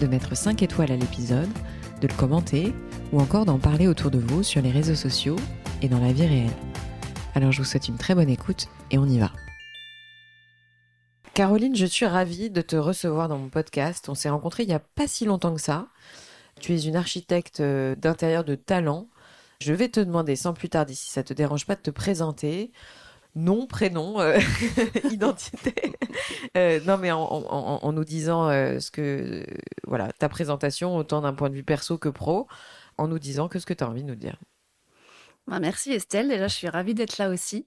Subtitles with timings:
[0.00, 1.48] de mettre 5 étoiles à l'épisode,
[2.00, 2.74] de le commenter
[3.12, 5.36] ou encore d'en parler autour de vous sur les réseaux sociaux
[5.82, 6.50] et dans la vie réelle.
[7.34, 9.30] Alors je vous souhaite une très bonne écoute et on y va.
[11.34, 14.08] Caroline, je suis ravie de te recevoir dans mon podcast.
[14.08, 15.88] On s'est rencontrés il n'y a pas si longtemps que ça.
[16.60, 19.08] Tu es une architecte euh, d'intérieur de talent.
[19.60, 22.72] Je vais te demander sans plus tarder si ça te dérange pas de te présenter.
[23.34, 24.38] Nom, prénom, euh,
[25.10, 25.74] identité.
[26.56, 29.44] Euh, non, mais en, nous disant ce que,
[29.86, 32.48] voilà, ta présentation, autant d'un point de vue perso que pro,
[32.98, 34.38] en nous disant que ce que tu as envie de nous dire.
[35.46, 37.66] Bah, merci Estelle, déjà je suis ravie d'être là aussi.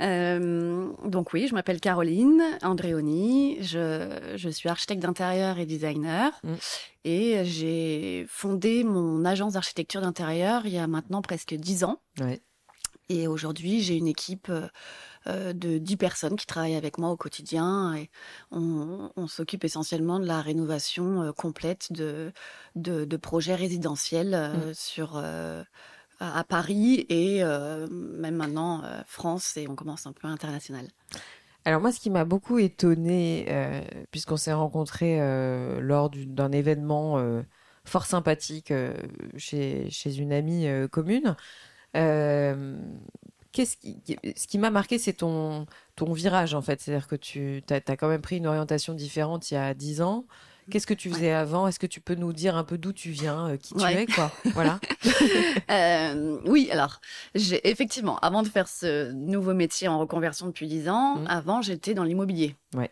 [0.00, 6.54] Euh, donc oui, je m'appelle Caroline Andréoni, je, je suis architecte d'intérieur et designer mm.
[7.04, 12.00] et j'ai fondé mon agence d'architecture d'intérieur il y a maintenant presque dix ans.
[13.08, 14.50] Et aujourd'hui, j'ai une équipe
[15.26, 18.10] euh, de dix personnes qui travaillent avec moi au quotidien et
[18.50, 22.32] on, on s'occupe essentiellement de la rénovation euh, complète de,
[22.76, 24.74] de, de, projets résidentiels mm.
[24.74, 25.22] sur
[26.20, 30.86] à Paris et euh, même maintenant euh, France et on commence un peu international.
[31.64, 35.18] Alors moi, ce qui m'a beaucoup étonné, euh, puisqu'on s'est rencontrés
[35.80, 37.42] lors d'un événement
[37.84, 38.72] fort sympathique
[39.38, 41.36] chez, chez, une amie commune,
[41.94, 43.96] qu'est-ce qui,
[44.36, 46.80] ce qui m'a marqué, c'est ton, ton virage en fait.
[46.80, 50.02] C'est-à-dire que tu as, as, quand même pris une orientation différente il y a dix
[50.02, 50.26] ans.
[50.70, 51.68] Qu'est-ce que tu faisais avant?
[51.68, 54.06] Est-ce que tu peux nous dire un peu d'où tu viens, euh, qui tu es,
[54.06, 54.32] quoi?
[54.54, 54.80] Voilà.
[55.70, 57.00] euh, oui, alors,
[57.34, 61.26] j'ai effectivement, avant de faire ce nouveau métier en reconversion depuis 10 ans, mmh.
[61.28, 62.56] avant, j'étais dans l'immobilier.
[62.74, 62.90] Ouais.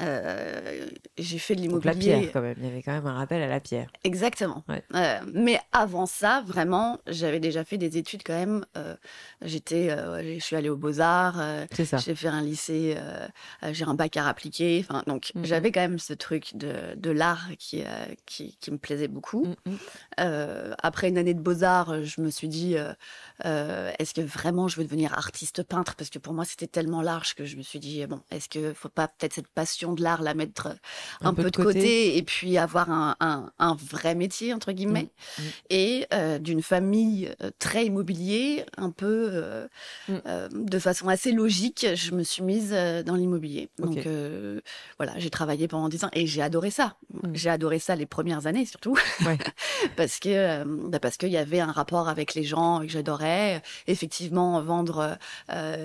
[0.00, 0.88] Euh,
[1.18, 1.92] j'ai fait de l'immobilier.
[1.92, 2.56] La pierre, quand même.
[2.58, 3.90] Il y avait quand même un rappel à la pierre.
[4.04, 4.64] Exactement.
[4.94, 8.64] Euh, mais avant ça, vraiment, j'avais déjà fait des études quand même.
[8.76, 8.94] Euh,
[9.42, 11.42] j'étais, je suis allée aux Beaux Arts.
[11.72, 11.98] C'est ça.
[11.98, 12.96] J'ai fait un lycée.
[13.70, 14.84] j'ai un bac à appliqué.
[14.88, 15.44] Enfin, donc mhm.
[15.44, 17.82] j'avais quand même ce truc de, de l'art qui,
[18.26, 19.46] qui, qui me plaisait beaucoup.
[19.66, 20.74] Mhm.
[20.82, 22.76] après une année de Beaux Arts, je me suis dit,
[23.44, 25.94] est-ce que vraiment je veux devenir artiste peintre?
[25.96, 28.72] Parce que pour moi, c'était tellement large que je me suis dit, bon, est-ce que
[28.72, 30.74] faut pas peut-être cette passion de l'art, la mettre euh,
[31.22, 32.16] un, peu, de côté.
[32.16, 33.16] et puis avoir un,
[33.58, 35.10] un, vrai métier, entre guillemets.
[35.38, 35.46] Mmh, mmh.
[35.70, 39.66] Et euh, d'une famille euh, très immobilier, un peu
[40.08, 40.14] mmh.
[40.52, 43.68] de façon assez logique, je me suis mise dans l'immobilier.
[43.78, 44.06] Donc
[44.98, 46.96] voilà, j'ai travaillé pendant 10 ans et j'ai adoré ça.
[47.32, 48.96] J'ai adoré ça les premières années surtout.
[49.96, 53.62] parce que bah parce qu'il y avait un rapport avec les gens que j'adorais.
[53.86, 55.18] Effectivement, vendre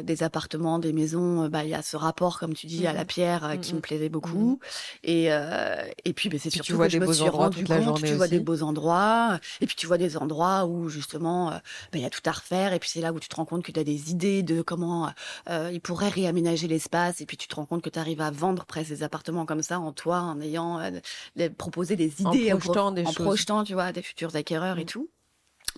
[0.04, 3.06] des appartements, des maisons, bah il y a ce rapport, comme tu dis, à la
[3.06, 4.60] pierre qui me plaisait beaucoup.
[4.62, 4.68] Mmh.
[5.04, 8.04] Et, euh, et puis, ben, c'est surtout tu vois que je me suis rendu compte,
[8.04, 11.58] tu vois des beaux endroits, et puis tu vois des endroits où justement, euh,
[11.92, 13.46] ben, il y a tout à refaire, et puis c'est là où tu te rends
[13.46, 15.12] compte que tu as des idées de comment
[15.50, 18.32] euh, ils pourraient réaménager l'espace, et puis tu te rends compte que tu arrives à
[18.32, 22.58] vendre presque des appartements comme ça en toi, en ayant euh, proposé des idées, en
[22.58, 23.26] projetant, des en choses.
[23.26, 24.88] projetant, tu vois, des futurs acquéreurs et mmh.
[24.88, 25.10] tout.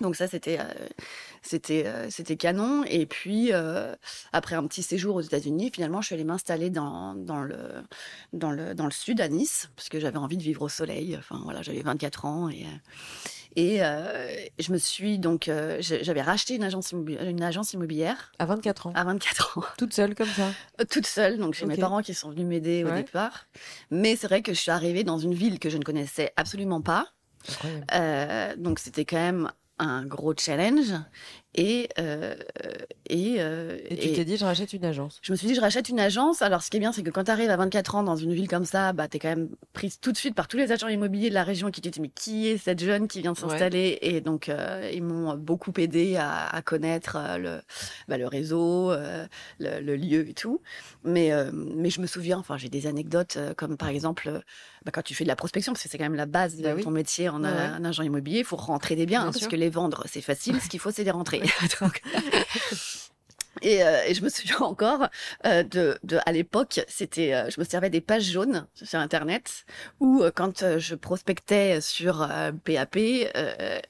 [0.02, 0.64] Donc ça, c'était euh,
[1.42, 2.84] c'était euh, c'était canon.
[2.86, 3.96] Et puis euh,
[4.34, 7.58] après un petit séjour aux États-Unis, finalement, je suis allée m'installer dans, dans le
[8.34, 11.16] dans le dans le sud à Nice parce que j'avais envie de vivre au soleil.
[11.18, 12.66] Enfin voilà, j'avais 24 ans et
[13.56, 18.94] et je me suis donc j'avais racheté une agence une agence immobilière à 24 ans.
[18.96, 19.64] À 24 ans.
[19.78, 20.52] Toute seule comme ça.
[20.90, 23.48] Toute seule, donc j'ai mes parents qui sont venus m'aider au départ.
[23.92, 26.82] Mais c'est vrai que je suis arrivée dans une ville que je ne connaissais absolument
[26.82, 27.08] pas.
[27.94, 30.94] Euh, donc c'était quand même un gros challenge.
[31.56, 32.36] Et, euh,
[33.10, 35.20] et, euh, et tu t'es dit, je rachète une agence.
[35.24, 36.44] Je me suis dit, je rachète une agence.
[36.44, 38.34] Alors, ce qui est bien, c'est que quand tu arrives à 24 ans dans une
[38.34, 40.72] ville comme ça, bah, tu es quand même prise tout de suite par tous les
[40.72, 43.34] agents immobiliers de la région qui te disent, mais qui est cette jeune qui vient
[43.34, 43.98] de s'installer?
[44.02, 47.62] Et donc, euh, ils m'ont beaucoup aidé à, à connaître le,
[48.08, 49.28] bah, le réseau, le,
[49.82, 50.62] le, lieu et tout.
[51.04, 54.42] Mais, mais je me souviens, enfin, j'ai des anecdotes comme par exemple,
[54.86, 56.64] bah, quand tu fais de la prospection, parce que c'est quand même la base de
[56.64, 59.70] bah ton métier en, agent immobilier, il faut rentrer des biens, hein, parce que les
[59.70, 60.62] vendre, c'est facile.
[60.62, 61.39] Ce qu'il faut, c'est les rentrer.
[63.62, 65.08] Et, euh, et, je me souviens encore
[65.46, 69.66] euh, de, de, à l'époque, c'était, euh, je me servais des pages jaunes sur Internet
[70.00, 72.28] où quand je prospectais sur
[72.64, 72.98] PAP,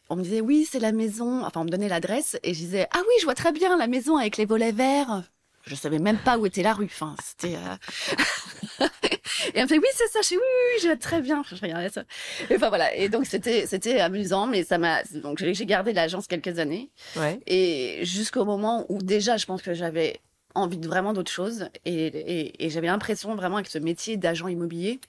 [0.10, 2.88] on me disait oui c'est la maison, enfin on me donnait l'adresse et je disais
[2.94, 5.24] ah oui je vois très bien la maison avec les volets verts.
[5.66, 6.86] Je savais même pas où était la rue.
[6.86, 7.56] Enfin, c'était.
[7.56, 10.20] Euh, et elle me fait oui, c'est ça.
[10.22, 11.44] Je suis oui, oui, je vais très bien.
[11.50, 12.04] Je regardais ça.
[12.50, 12.94] Et enfin voilà.
[12.96, 15.04] Et donc c'était c'était amusant, mais ça m'a.
[15.14, 16.90] Donc j'ai gardé l'agence quelques années.
[17.16, 17.40] Ouais.
[17.48, 20.20] Et jusqu'au moment où déjà, je pense que j'avais
[20.56, 21.70] envie de vraiment d'autre chose.
[21.86, 25.00] Et, et, et j'avais l'impression vraiment avec ce métier d'agent immobilier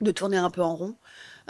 [0.00, 0.96] de tourner un peu en rond.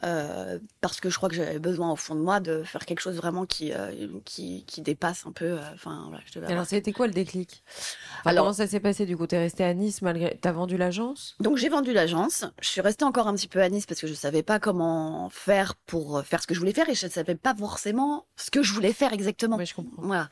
[0.04, 3.00] Euh, parce que je crois que j'avais besoin au fond de moi de faire quelque
[3.00, 5.44] chose vraiment qui euh, qui, qui, dépasse un peu.
[5.44, 7.62] Euh, enfin, voilà, je Alors, c'était quoi le déclic?
[8.24, 9.26] Alors, comment ça s'est passé du coup?
[9.26, 11.36] T'es resté à Nice malgré T'as vendu l'agence?
[11.40, 12.44] Donc j'ai vendu l'agence.
[12.62, 15.28] Je suis restée encore un petit peu à Nice parce que je savais pas comment
[15.30, 18.50] faire pour faire ce que je voulais faire et je ne savais pas forcément ce
[18.50, 19.56] que je voulais faire exactement.
[19.56, 20.02] Oui, je comprends.
[20.02, 20.30] Voilà.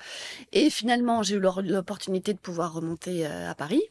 [0.52, 3.82] Et finalement, j'ai eu l'opportunité de pouvoir remonter à Paris.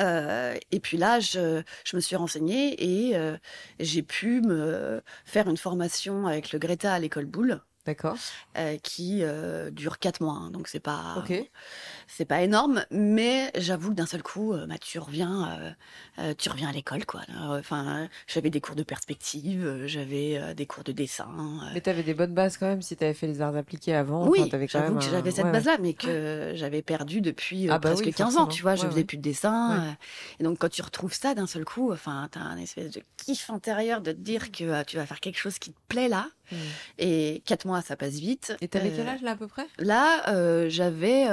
[0.00, 1.62] Euh, et puis là, je,
[1.94, 3.36] me suis renseignée et euh,
[3.78, 7.60] j'ai pu me faire une formation avec le Greta à l'école Boulle.
[7.86, 8.16] D'accord.
[8.58, 10.34] Euh, qui euh, dure quatre mois.
[10.34, 11.24] Hein, donc c'est pas
[12.06, 15.74] c'est pas énorme, mais j'avoue que d'un seul coup, euh, bah, tu reviens
[16.36, 17.22] tu reviens à l'école quoi.
[17.38, 21.28] Enfin, j'avais des cours de perspective, j'avais des cours de dessin.
[21.72, 23.94] Mais tu avais des bonnes bases quand même si tu avais fait les arts appliqués
[23.94, 24.28] avant.
[24.28, 28.12] Oui, j'avoue que j'avais cette base là, mais que j'avais perdu depuis ah bah presque
[28.12, 28.46] 15 ans.
[28.46, 29.96] Tu vois, je faisais plus de dessin.
[30.38, 33.48] et donc quand tu retrouves ça d'un seul coup, enfin, t'as un espèce de kiff
[33.48, 36.28] intérieur de te dire que tu vas faire quelque chose qui te plaît là.
[36.50, 36.56] Hmm.
[36.98, 38.54] Et quatre mois, ça passe vite.
[38.60, 39.66] Et t'avais quel euh, âge là à peu près?
[39.78, 41.26] Là, euh, j'avais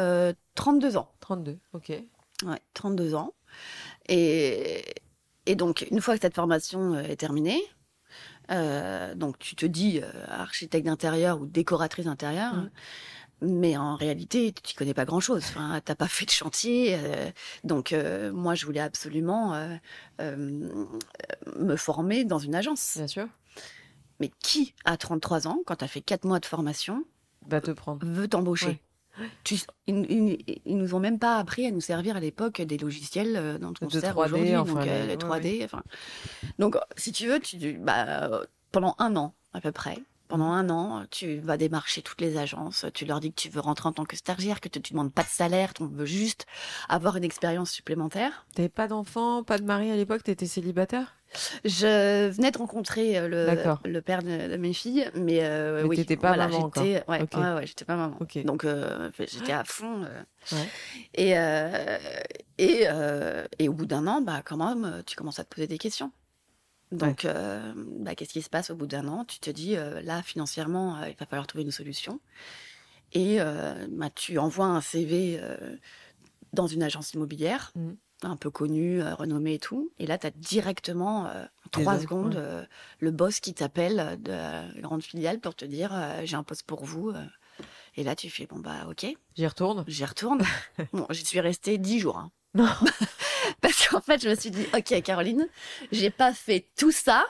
[0.55, 1.11] 32 euh, ans.
[1.19, 1.89] 32, ok.
[2.45, 3.33] Ouais, 32 ans.
[4.07, 4.83] Et,
[5.45, 7.61] et donc, une fois que cette formation est terminée,
[9.15, 12.69] donc tu te dis architecte d'intérieur ou décoratrice d'intérieur, hmm.
[13.41, 15.43] mais en réalité, tu connais pas grand-chose.
[15.49, 16.97] Enfin, t'as pas fait de chantier,
[17.63, 17.93] donc
[18.31, 19.59] moi, je voulais absolument
[20.19, 22.93] me former dans une agence.
[22.97, 23.27] Bien sûr.
[24.19, 27.03] Mais qui, à 33 ans, quand tu as fait 4 mois de formation,
[27.47, 28.81] va te prendre veut t'embaucher
[29.87, 33.57] ils, ils, nous ont même pas appris à nous servir à l'époque des logiciels euh,
[33.57, 35.65] dont on sert aujourd'hui, donc les 3D.
[35.65, 35.83] Enfin.
[36.59, 38.41] Donc, si tu veux, tu, bah,
[38.71, 39.97] pendant un an à peu près,
[40.27, 43.61] pendant un an, tu vas démarcher toutes les agences, tu leur dis que tu veux
[43.61, 46.45] rentrer en tant que stagiaire, que tu ne demandes pas de salaire, tu veux juste
[46.89, 48.45] avoir une expérience supplémentaire.
[48.53, 51.16] T'avais pas d'enfant, pas de mari à l'époque, tu étais célibataire?
[51.65, 55.95] Je venais de rencontrer euh, le, le père de, mes filles, mais, euh, mais oui,
[55.97, 56.83] t'étais pas maman encore.
[56.83, 58.17] Ouais, ouais, j'étais pas maman.
[58.45, 60.05] Donc euh, j'étais à fond.
[61.13, 61.31] Et
[62.57, 62.87] et
[63.59, 66.11] et au bout d'un an, bah quand même, tu commences à te poser des questions.
[66.91, 69.25] Donc, euh, bah, qu'est-ce qui se passe au bout d'un an?
[69.25, 72.19] Tu te dis, euh, là, financièrement, euh, il va falloir trouver une solution.
[73.13, 73.39] Et
[73.89, 75.39] bah, tu envoies un CV
[76.51, 77.91] dans une agence immobilière, mmh.
[78.23, 79.91] Un peu connue, renommée et tout.
[79.99, 82.67] Et là, tu as directement, en trois secondes,
[82.99, 85.91] le boss qui t'appelle de la grande filiale pour te dire,
[86.23, 87.13] j'ai un poste pour vous.
[87.97, 89.07] Et là, tu fais, bon, bah, ok.
[89.35, 90.43] J'y retourne J'y retourne.
[90.93, 92.17] bon, j'y suis restée dix jours.
[92.17, 92.31] Hein.
[92.53, 92.69] Non.
[93.61, 95.47] Parce qu'en fait, je me suis dit, ok, Caroline,
[95.91, 97.25] j'ai pas fait tout ça.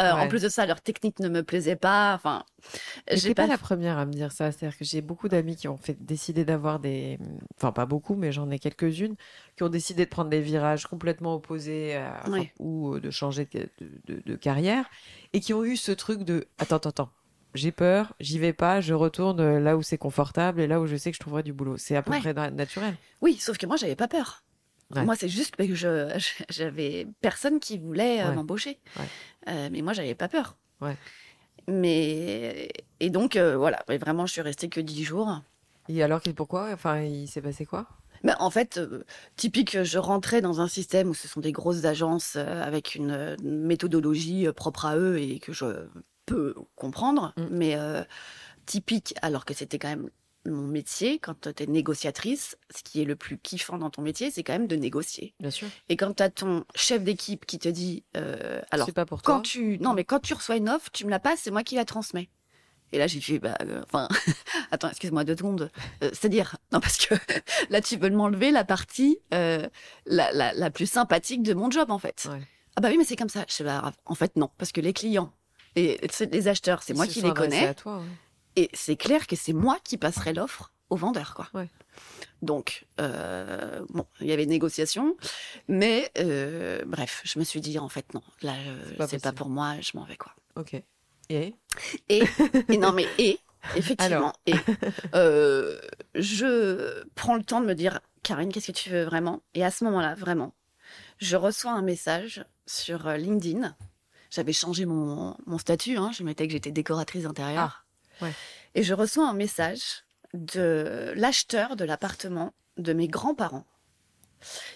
[0.00, 2.14] Euh, en plus de ça, leur technique ne me plaisait pas.
[2.14, 2.44] Enfin,
[3.10, 3.44] j'ai pas...
[3.44, 4.52] pas la première à me dire ça.
[4.52, 7.18] C'est-à-dire que j'ai beaucoup d'amis qui ont fait décider d'avoir des,
[7.56, 9.16] enfin pas beaucoup, mais j'en ai quelques-unes
[9.56, 11.98] qui ont décidé de prendre des virages complètement opposés
[12.58, 14.84] ou euh, de changer de, de, carrière
[15.32, 17.10] et qui ont eu ce truc de attends, attends, attends.
[17.54, 20.96] J'ai peur, j'y vais pas, je retourne là où c'est confortable et là où je
[20.96, 21.78] sais que je trouverai du boulot.
[21.78, 22.96] C'est à peu près naturel.
[23.22, 24.42] Oui, sauf que moi, j'avais pas peur.
[24.94, 26.18] Moi, c'est juste que je
[26.48, 28.78] j'avais personne qui voulait euh, m'embaucher.
[29.48, 30.56] Euh, mais moi, j'avais pas peur.
[31.68, 32.68] Mais
[33.00, 35.40] et donc euh, voilà, vraiment, je suis restée que dix jours.
[35.88, 36.70] Et alors, pourquoi?
[36.72, 37.86] Enfin, il s'est passé quoi?
[38.24, 38.80] Ben, en fait,
[39.36, 44.48] typique, je rentrais dans un système où ce sont des grosses agences avec une méthodologie
[44.54, 45.66] propre à eux et que je
[46.24, 47.46] peux comprendre, mm.
[47.50, 47.76] mais
[48.64, 50.08] typique, alors que c'était quand même
[50.50, 54.30] mon métier, quand tu es négociatrice, ce qui est le plus kiffant dans ton métier,
[54.30, 55.34] c'est quand même de négocier.
[55.40, 55.68] Bien sûr.
[55.88, 59.40] Et quand tu as ton chef d'équipe qui te dit, euh, alors, pas pour quand
[59.40, 61.74] tu, non, mais quand tu reçois une offre, tu me la passes, c'est moi qui
[61.74, 62.28] la transmets.
[62.92, 64.08] Et là, j'ai fait, bah, euh, enfin,
[64.70, 65.70] attends, excuse-moi deux secondes.
[66.02, 67.14] Euh, c'est-à-dire, non, parce que
[67.70, 69.68] là, tu veux m'enlever la partie euh,
[70.06, 72.28] la, la, la, plus sympathique de mon job, en fait.
[72.76, 73.44] Ah bah oui, mais c'est comme ça.
[73.48, 75.32] Je sais, bah, en fait, non, parce que les clients
[75.74, 76.00] et
[76.32, 77.66] les acheteurs, c'est moi qui les connais.
[77.66, 78.02] À toi,
[78.56, 81.48] et c'est clair que c'est moi qui passerai l'offre au vendeur, quoi.
[82.42, 85.16] Donc, euh, bon, il y avait négociation,
[85.68, 88.54] mais euh, bref, je me suis dit en fait non, là,
[89.08, 90.34] c'est pas, pour moi, je m'en vais, quoi.
[90.56, 90.74] Ok.
[91.28, 91.54] Et?
[92.08, 92.22] Et,
[92.68, 93.40] et non mais et
[93.74, 94.54] effectivement et
[95.16, 95.76] euh,
[96.14, 99.42] je prends le temps de me dire Karine, qu'est-ce que tu veux vraiment?
[99.54, 100.54] Et à ce moment-là, vraiment,
[101.18, 103.74] je reçois un message sur LinkedIn.
[104.30, 107.24] J'avais changé mon, mon statut, hein, je mettais que j'étais décoratrice
[108.74, 110.04] Et je reçois un message
[110.34, 113.66] de l'acheteur de l'appartement de mes grands-parents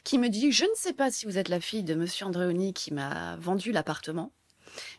[0.05, 2.73] qui me dit Je ne sais pas si vous êtes la fille de monsieur Andréoni
[2.73, 4.33] qui m'a vendu l'appartement,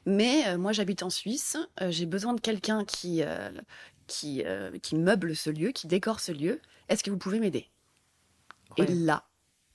[0.06, 3.24] mais euh, moi j'habite en Suisse, euh, j'ai besoin de quelqu'un qui,
[4.08, 4.44] qui,
[4.82, 6.62] qui meuble ce lieu, qui décore ce lieu.
[6.90, 7.70] Est-ce que vous pouvez m'aider?
[8.78, 9.26] Et là,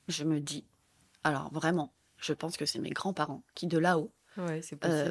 [0.08, 0.64] je me dis
[1.24, 4.12] Alors vraiment, je pense que c'est mes grands-parents qui, de là-haut,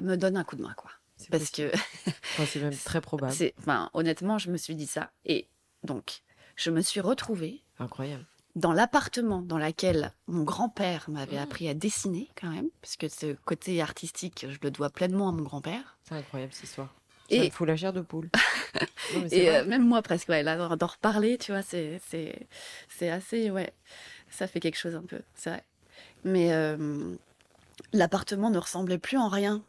[0.01, 0.91] me donnent un coup de main, quoi.
[1.31, 1.71] Parce que.
[2.45, 3.33] c'est même très probable.
[3.59, 5.11] Enfin, honnêtement, je me suis dit ça.
[5.25, 5.47] Et
[5.83, 6.21] donc,
[6.55, 7.61] je me suis retrouvée.
[7.79, 8.25] Incroyable.
[8.55, 11.43] Dans l'appartement dans lequel mon grand-père m'avait mmh.
[11.43, 15.43] appris à dessiner, quand même, puisque ce côté artistique, je le dois pleinement à mon
[15.43, 15.97] grand-père.
[16.03, 16.93] C'est incroyable cette histoire.
[17.29, 17.51] Ça et...
[17.59, 18.29] me la chair de poule.
[19.31, 21.99] et euh, même moi, presque, ouais, là, d'en reparler, tu vois, c'est,
[22.87, 23.73] c'est, assez, ouais,
[24.29, 25.63] ça fait quelque chose un peu, c'est vrai.
[26.23, 27.15] Mais euh,
[27.93, 29.63] l'appartement ne ressemblait plus en rien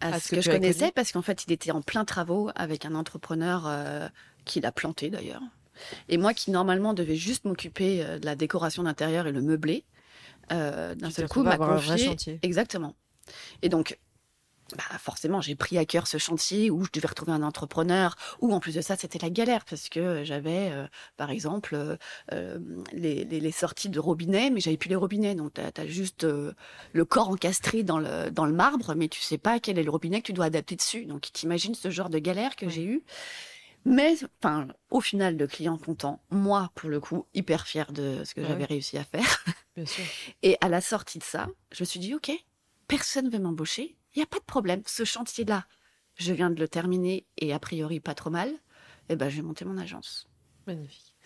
[0.00, 2.94] à, ce, que, je connaissais parce qu'en fait, il était en plein travaux avec un
[2.94, 4.08] entrepreneur euh,
[4.44, 5.42] qui l'a planté d'ailleurs.
[6.08, 9.84] Et moi qui normalement devais juste m'occuper euh, de la décoration d'intérieur et le meubler,
[10.52, 12.94] euh, d'un seul coup m'a confié exactement.
[13.62, 13.98] Et donc
[14.76, 18.52] bah, forcément, j'ai pris à cœur ce chantier où je devais retrouver un entrepreneur, où
[18.52, 20.86] en plus de ça, c'était la galère parce que j'avais, euh,
[21.16, 21.96] par exemple, euh,
[22.32, 22.58] euh,
[22.92, 25.34] les, les, sorties de robinet, mais j'avais plus les robinets.
[25.34, 29.38] Donc, tu as, juste le corps encastré dans le, dans le marbre, mais tu sais
[29.38, 31.06] pas quel est le robinet que tu dois adapter dessus.
[31.06, 33.02] Donc, t'imagines ce genre de galère que j'ai eu.
[33.84, 38.34] Mais, enfin, au final, le client content, moi, pour le coup, hyper fier de ce
[38.34, 39.44] que j'avais réussi à faire.
[39.76, 40.04] Bien sûr.
[40.42, 42.30] Et à la sortie de ça, je me suis dit, OK,
[42.88, 44.82] personne ne veut m'embaucher il n'y a pas de problème.
[44.86, 45.66] Ce chantier-là,
[46.16, 48.48] je viens de le terminer et a priori pas trop mal.
[48.48, 50.28] Et eh ben, j'ai monté mon agence.
[50.66, 51.16] Magnifique.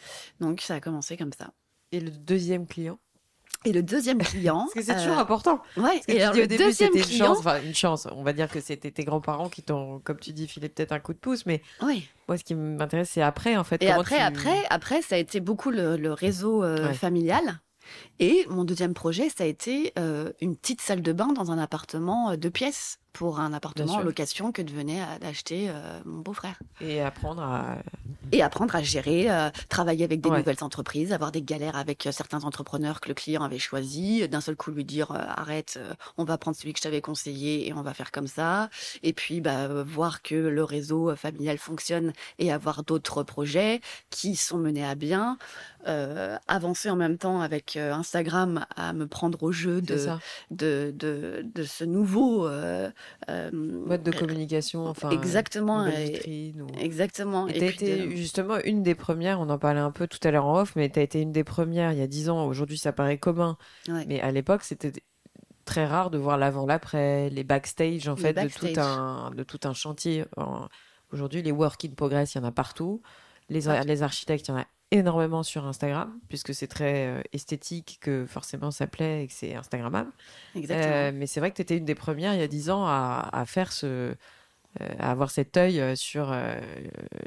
[0.40, 1.52] Donc, ça a commencé comme ça.
[1.92, 2.98] Et le deuxième client?
[3.66, 4.58] Et le deuxième client.
[4.58, 5.62] Parce que c'est toujours euh, important.
[5.76, 7.38] Ouais, et alors, au début, c'était une chance.
[7.38, 8.06] Enfin, une chance.
[8.12, 11.00] On va dire que c'était tes grands-parents qui t'ont, comme tu dis, filé peut-être un
[11.00, 11.46] coup de pouce.
[11.46, 12.08] Mais oui.
[12.28, 13.82] moi, ce qui m'intéresse, c'est après, en fait.
[13.82, 17.60] Et après, après, après, ça a été beaucoup le, réseau euh, familial.
[18.18, 21.58] Et mon deuxième projet, ça a été euh, une petite salle de bain dans un
[21.58, 26.58] appartement euh, de pièces pour un appartement en location que devenait d'acheter euh, mon beau-frère.
[26.80, 27.76] Et apprendre à...
[28.32, 32.12] Et apprendre à gérer, euh, travailler avec des nouvelles entreprises, avoir des galères avec euh,
[32.12, 35.78] certains entrepreneurs que le client avait choisi, d'un seul coup lui dire arrête,
[36.18, 38.68] on va prendre celui que je t'avais conseillé et on va faire comme ça.
[39.04, 43.80] Et puis bah, voir que le réseau familial fonctionne et avoir d'autres projets
[44.10, 45.38] qui sont menés à bien.
[46.48, 50.08] avancer en même temps avec Instagram à me prendre au jeu de,
[50.50, 52.48] de, de, de, ce nouveau
[53.52, 57.48] mode de communication, enfin exactement, exactement.
[57.48, 59.40] Et tu as été justement une des premières.
[59.40, 61.32] On en parlait un peu tout à l'heure en off, mais tu as été une
[61.32, 62.46] des premières il y a dix ans.
[62.46, 63.56] Aujourd'hui, ça paraît commun,
[64.06, 64.92] mais à l'époque, c'était
[65.64, 69.60] très rare de voir l'avant, l'après, les backstage en fait de tout un de tout
[69.64, 70.24] un chantier.
[71.12, 73.00] Aujourd'hui, les work in progress, il y en a partout.
[73.50, 77.98] Les, les architectes, il y en a énormément sur Instagram, puisque c'est très euh, esthétique,
[78.00, 80.10] que forcément ça plaît et que c'est Instagrammable.
[80.70, 82.86] Euh, mais c'est vrai que tu étais une des premières il y a 10 ans
[82.86, 84.14] à, à faire ce,
[84.80, 86.58] euh, avoir cet œil euh, sur euh,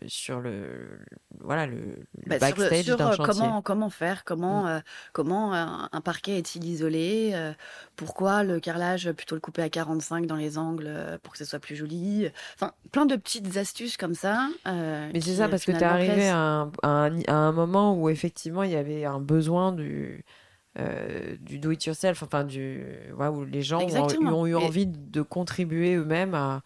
[0.07, 0.99] sur le
[1.39, 4.83] voilà le, bah, backstage sur, sur comment comment faire comment mm.
[5.13, 7.33] comment un, parquet est-il isolé
[7.95, 10.91] pourquoi le carrelage plutôt le couper à 45 dans les angles
[11.23, 15.35] pour que ce soit plus joli enfin plein de petites astuces comme ça mais c'est
[15.35, 18.75] ça parce que tu es arrivé à un, à, un, moment où effectivement il y
[18.75, 20.25] avait un besoin du
[21.39, 22.83] du do it yourself enfin du
[23.17, 26.61] ouais, où les gens ont, ont, eu envie de contribuer eux-mêmes à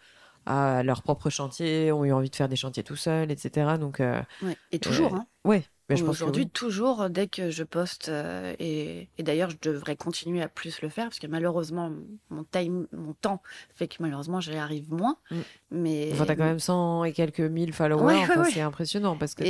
[0.46, 3.72] à leur propre chantier, ont eu envie de faire des chantiers tout seuls, etc.
[3.78, 4.20] Donc, euh,
[4.70, 5.14] et toujours.
[5.14, 5.26] Euh, hein.
[5.44, 5.62] Oui.
[5.88, 10.40] Mais je Aujourd'hui, toujours, dès que je poste, euh, et, et d'ailleurs, je devrais continuer
[10.40, 11.90] à plus le faire, parce que malheureusement,
[12.30, 13.42] mon, time, mon temps
[13.74, 15.16] fait que malheureusement, j'y arrive moins.
[15.30, 15.36] Mm.
[15.72, 16.10] Mais...
[16.12, 19.44] Enfin, t'as quand même 100 et quelques mille followers, c'est impressionnant, parce que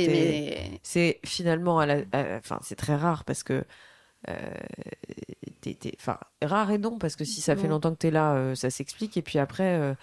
[0.81, 1.97] c'est finalement, à la...
[2.37, 3.63] enfin, c'est très rare, parce que
[4.29, 4.35] euh,
[5.99, 8.69] enfin, rare et non, parce que si ça fait longtemps que tu es là, ça
[8.69, 9.93] s'explique, et puis après euh,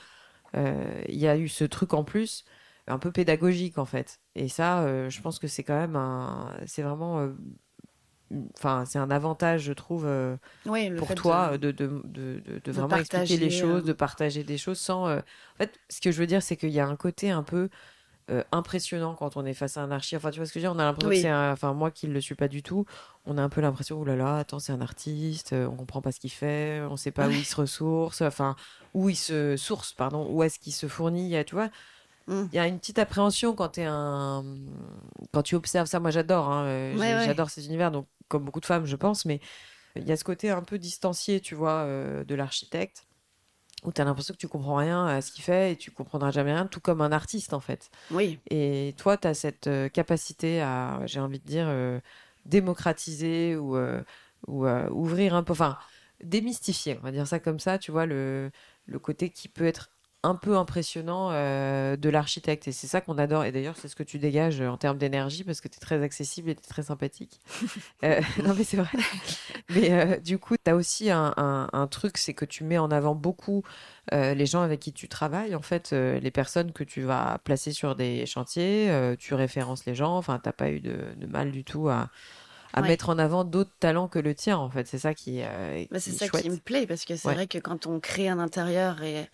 [0.55, 2.45] il y a eu ce truc en plus
[2.91, 4.21] un peu pédagogique en fait.
[4.35, 7.29] Et ça, euh, je pense que c'est quand même un, c'est vraiment, euh,
[8.59, 10.09] enfin, c'est un avantage, je trouve,
[10.99, 15.11] pour toi de, de, de, de, vraiment expliquer les choses, de partager des choses sans.
[15.11, 15.23] En
[15.59, 17.69] fait, ce que je veux dire, c'est qu'il y a un côté un peu
[18.53, 20.17] impressionnant quand on est face à un archi.
[20.17, 21.91] Enfin, tu vois ce que je veux dire On a l'impression que c'est Enfin, moi
[21.91, 22.87] qui ne le suis pas du tout,
[23.27, 26.13] on a un peu l'impression, oh là là, attends, c'est un artiste, on comprend pas
[26.13, 28.21] ce qu'il fait, on sait pas où il se ressource.
[28.23, 28.57] Enfin,
[28.95, 31.71] où il se source, pardon, où est-ce qu'il se fournit, tu vois.
[32.27, 32.45] Mm.
[32.53, 34.45] Il y a une petite appréhension quand, es un...
[35.33, 36.01] quand tu observes ça.
[36.01, 36.49] Moi, j'adore.
[36.49, 39.25] Hein, euh, j'adore ces univers, donc, comme beaucoup de femmes, je pense.
[39.25, 39.41] Mais
[39.97, 43.07] il y a ce côté un peu distancié, tu vois, euh, de l'architecte,
[43.85, 46.31] où tu as l'impression que tu comprends rien à ce qu'il fait et tu comprendras
[46.31, 47.91] jamais rien, tout comme un artiste, en fait.
[48.11, 48.39] Oui.
[48.51, 51.69] Et toi, tu as cette euh, capacité à, j'ai envie de dire,
[52.47, 53.77] démocratiser ou
[54.47, 55.77] ou ouvrir un peu, enfin,
[56.23, 58.51] démystifier, on va dire ça comme ça, tu vois, le,
[58.87, 59.91] le côté qui peut être
[60.23, 62.69] un peu impressionnant euh, de l'architecte.
[62.69, 63.45] Et c'est ça qu'on adore.
[63.45, 66.03] Et d'ailleurs, c'est ce que tu dégages en termes d'énergie parce que tu es très
[66.03, 67.41] accessible et tu es très sympathique.
[68.03, 68.89] Euh, non, mais c'est vrai.
[69.69, 72.91] Mais euh, du coup, tu as aussi un, un, truc, c'est que tu mets en
[72.91, 73.63] avant beaucoup
[74.11, 77.95] les gens avec qui tu travailles, en fait, les personnes que tu vas placer sur
[77.95, 80.17] des chantiers, tu références les gens.
[80.17, 82.11] Enfin, tu pas eu de, de, mal du tout à
[82.73, 84.87] à mettre en avant d'autres talents que le tien, en fait.
[84.87, 87.59] C'est ça qui, euh, bah, c'est ça qui me plaît, parce que c'est vrai que
[87.59, 89.29] quand on crée un intérieur et,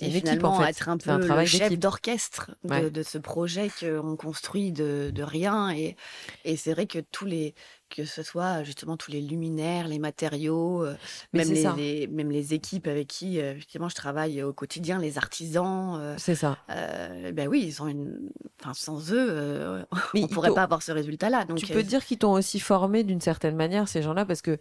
[0.00, 0.70] et finalement équipe, en fait.
[0.70, 5.22] être un peu un le chef d'orchestre de, de, ce projet qu'on construit de, de
[5.22, 5.96] rien, et,
[6.44, 7.54] et c'est vrai que tous les
[7.90, 10.94] que ce soit justement tous les luminaires, les matériaux, euh,
[11.32, 15.98] même les, même les équipes avec qui euh, effectivement je travaille au quotidien, les artisans.
[16.00, 16.56] Euh, c'est ça.
[16.68, 18.30] ben oui, ils ont une.
[18.60, 21.44] Enfin, sans eux, on ne pourrait pas avoir ce résultat-là.
[21.44, 24.58] Donc, tu peux dire qu'ils t'ont aussi formé d'une certaine manière ces gens-là parce que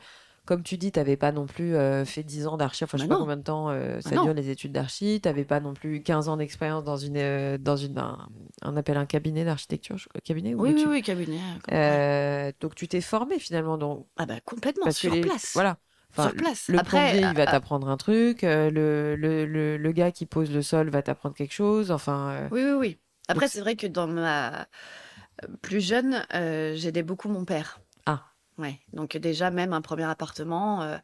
[0.49, 3.03] comme tu dis, tu n'avais pas non plus euh, fait 10 ans d'archi, enfin je
[3.03, 5.45] sais bah pas combien de temps euh, ça bah dure les études d'archi, tu n'avais
[5.45, 8.27] pas non plus 15 ans d'expérience dans une euh, dans une un,
[8.63, 11.37] on appelle un cabinet d'architecture, cabinet Oui oui, oui cabinet.
[12.59, 15.51] donc tu t'es formé finalement donc Ah bah complètement sur place.
[15.53, 15.77] Voilà.
[16.15, 16.67] sur place.
[16.67, 20.89] Le Après, il va t'apprendre un truc, le, le, le, gars qui pose le sol
[20.89, 22.49] va t'apprendre quelque chose, enfin.
[22.49, 22.97] Oui oui oui.
[23.27, 24.65] Après c'est vrai que dans ma
[25.61, 27.79] plus jeune, j'aidais beaucoup mon père.
[28.59, 30.97] Ouais, donc déjà même un premier appartement, euh,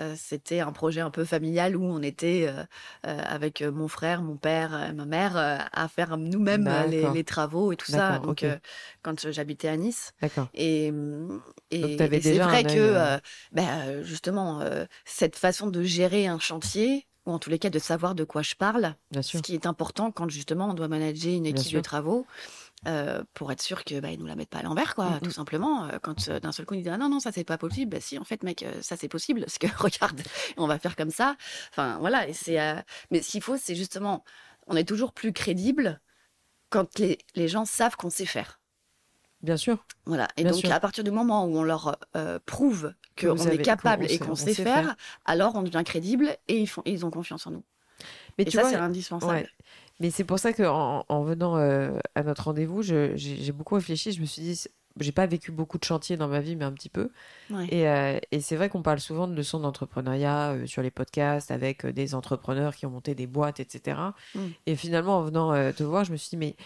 [0.00, 2.64] euh, c'était un projet un peu familial où on était euh,
[3.04, 8.18] avec mon frère, mon père, ma mère à faire nous-mêmes les, travaux et tout ça.
[8.18, 8.44] Donc
[9.02, 10.14] quand j'habitais à Nice.
[10.20, 10.48] D'accord.
[10.52, 10.92] Et,
[11.70, 13.20] et, c'est vrai que
[13.52, 14.60] ben, justement
[15.04, 18.42] cette façon de gérer un chantier ou en tous les cas de savoir de quoi
[18.42, 22.26] je parle, ce qui est important quand justement on doit manager une équipe de travaux.
[22.86, 25.20] Euh, pour être sûr que bah, ils nous la mettent pas à l'envers, quoi, mmh,
[25.20, 25.32] tout mmh.
[25.32, 25.84] simplement.
[25.86, 27.90] Euh, quand euh, d'un seul coup ils disent ah non non ça c'est pas possible,
[27.90, 30.20] bah si en fait mec ça c'est possible parce que regarde
[30.56, 31.36] on va faire comme ça.
[31.70, 32.58] Enfin voilà et c'est
[33.10, 34.24] mais ce qu'il faut c'est justement
[34.66, 36.00] on est toujours plus crédible
[36.70, 38.60] quand les, les gens savent qu'on sait faire.
[39.42, 39.84] Bien sûr.
[40.04, 40.28] Voilà.
[40.36, 41.98] Et donc, à partir du moment où on leur
[42.46, 46.82] prouve qu'on est capable et qu'on sait, faire, alors on devient crédible et ils, font,
[46.84, 47.64] ils ont confiance en nous.
[48.38, 49.48] Mais et tu ça, c'est indispensable.
[50.00, 54.12] Mais c'est pour ça qu'en en, venant euh, à notre rendez-vous, j'ai beaucoup réfléchi.
[54.12, 54.64] Je me suis dit,
[55.00, 57.10] j'ai pas vécu beaucoup de chantiers dans ma vie, mais un petit peu.
[57.70, 61.50] Et, euh, et c'est vrai qu'on parle souvent de leçons d'entrepreneuriat euh, sur les podcasts
[61.50, 63.98] avec des entrepreneurs qui ont monté des boîtes, etc.
[64.34, 64.40] Mm.
[64.66, 66.56] Et finalement, en venant te voir, je me suis dit, mais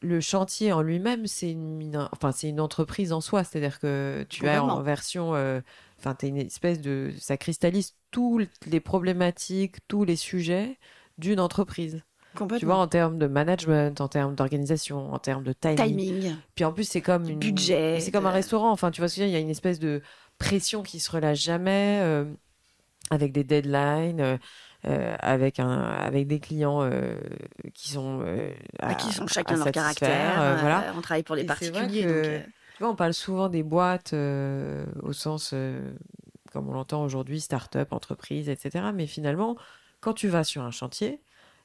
[0.00, 3.42] le chantier en lui-même, c'est une, enfin, c'est une entreprise en soi.
[3.42, 5.30] C'est-à-dire que tu as en version.
[5.98, 7.12] Enfin, tu une espèce de.
[7.18, 10.78] Ça cristallise toutes les problématiques, tous les sujets
[11.18, 12.04] d'une entreprise.
[12.58, 16.36] Tu vois, en termes de management, en termes d'organisation, en termes de timing.
[16.54, 17.38] Puis en plus, c'est comme une...
[17.38, 18.00] budget.
[18.00, 18.70] C'est comme un restaurant.
[18.70, 20.02] Enfin, tu vois ce que il y a une espèce de
[20.38, 22.24] pression qui se relâche jamais, euh,
[23.10, 24.20] avec des deadlines.
[24.20, 24.36] Euh,
[24.86, 26.88] euh, avec un avec des clients
[27.74, 28.22] qui sont
[28.78, 32.44] bah, qui sont chacun leur caractère voilà on travaille pour les particuliers
[32.76, 35.54] tu vois on parle souvent des boîtes au sens
[36.52, 39.56] comme on l'entend aujourd'hui start-up entreprise etc mais finalement
[40.00, 41.20] quand tu vas sur un chantier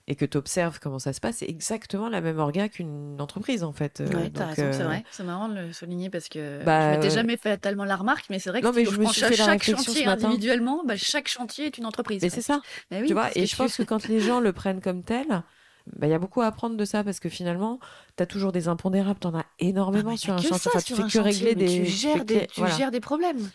[0.08, 3.64] et que tu observes comment ça se passe, c'est exactement la même orga qu'une entreprise
[3.64, 4.02] en fait.
[4.02, 5.04] Euh, oui, t'as raison, c'est euh, vrai.
[5.12, 8.26] C'est marrant de le souligner parce que bah, je m'étais jamais fait tellement la remarque,
[8.30, 11.28] mais c'est vrai que non, mais je me suis fait chaque chantier individuellement, bah, chaque
[11.28, 12.22] chantier est une entreprise.
[12.22, 12.62] Mais c'est ça.
[12.90, 15.28] Bah oui, tu vois, et je pense que quand les gens le prennent comme tel,
[15.88, 17.80] bah, il y a beaucoup à apprendre de ça parce que finalement,
[18.18, 20.72] tu as toujours des impondérables, tu en as énormément ah, sur un chantier.
[20.84, 21.68] tu fais que régler des.
[21.68, 23.50] Tu gères, des, tu gères des problèmes.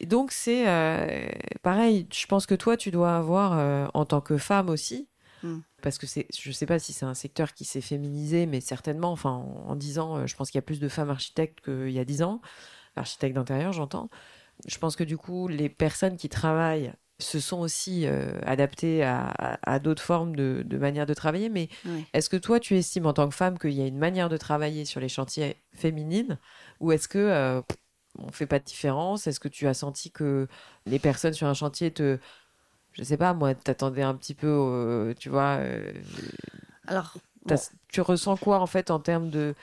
[0.00, 1.28] Et donc, c'est euh,
[1.62, 5.08] pareil, je pense que toi, tu dois avoir, en tant que femme aussi,
[5.44, 8.46] hmm parce que c'est, je ne sais pas si c'est un secteur qui s'est féminisé,
[8.46, 11.10] mais certainement, enfin, en, dix ans, euh, je pense qu'il y a plus de femmes
[11.10, 12.40] architectes qu'il y a dix ans,
[12.96, 14.08] architectes d'intérieur, j'entends.
[14.66, 19.78] Je pense que du coup, les personnes qui travaillent se sont aussi euh, adaptées à,
[19.78, 21.48] d'autres formes de, de, manière de travailler.
[21.48, 21.68] Mais
[22.12, 24.36] est-ce que toi, tu estimes en tant que femme qu'il y a une manière de
[24.36, 26.38] travailler sur les chantiers féminines
[26.80, 27.62] ou est-ce que euh,
[28.18, 29.26] on fait pas de différence?
[29.26, 30.48] Est-ce que tu as senti que
[30.86, 32.18] les personnes sur un chantier te
[32.92, 35.58] je sais pas, moi, t'attendais un petit peu, tu vois.
[35.60, 35.92] Euh,
[36.86, 37.14] Alors,
[37.88, 39.54] tu ressens quoi en fait en termes de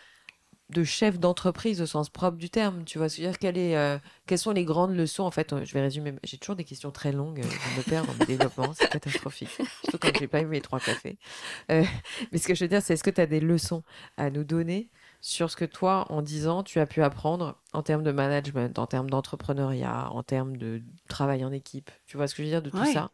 [0.70, 4.38] de chef d'entreprise au sens propre du terme, tu vois, c'est-à-dire quelle est, euh, quelles
[4.38, 5.54] sont les grandes leçons en fait.
[5.65, 6.13] Je vais résumer.
[6.24, 7.42] J'ai toujours des questions très longues.
[7.42, 9.50] Je me perds dans mes développements, c'est catastrophique.
[9.82, 11.18] Surtout quand j'ai pas eu mes trois cafés.
[11.72, 11.84] Euh,
[12.32, 13.84] mais ce que je veux dire, c'est est-ce que tu as des leçons
[14.18, 14.89] à nous donner
[15.21, 18.79] sur ce que toi, en 10 ans, tu as pu apprendre en termes de management,
[18.79, 21.91] en termes d'entrepreneuriat, en termes de travail en équipe.
[22.05, 23.12] Tu vois ce que je veux dire de tout ça?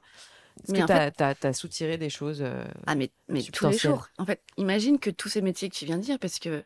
[0.64, 4.08] Est-ce que tu as, soutiré des choses euh, Ah, mais, mais tous les jours.
[4.18, 6.64] En fait, imagine que tous ces métiers que tu viens de dire, parce que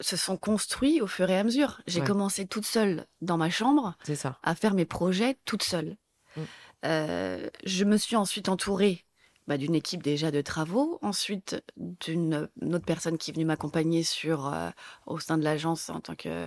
[0.00, 1.80] se sont construits au fur et à mesure.
[1.86, 4.38] J'ai commencé toute seule dans ma chambre ça.
[4.42, 5.96] à faire mes projets toute seule.
[6.36, 6.40] Mm.
[6.86, 9.04] Euh, je me suis ensuite entourée
[9.50, 14.46] bah, d'une équipe déjà de travaux, ensuite d'une autre personne qui est venue m'accompagner sur
[14.46, 14.70] euh,
[15.06, 16.46] au sein de l'agence en tant que euh,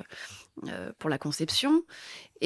[0.99, 1.83] pour la conception.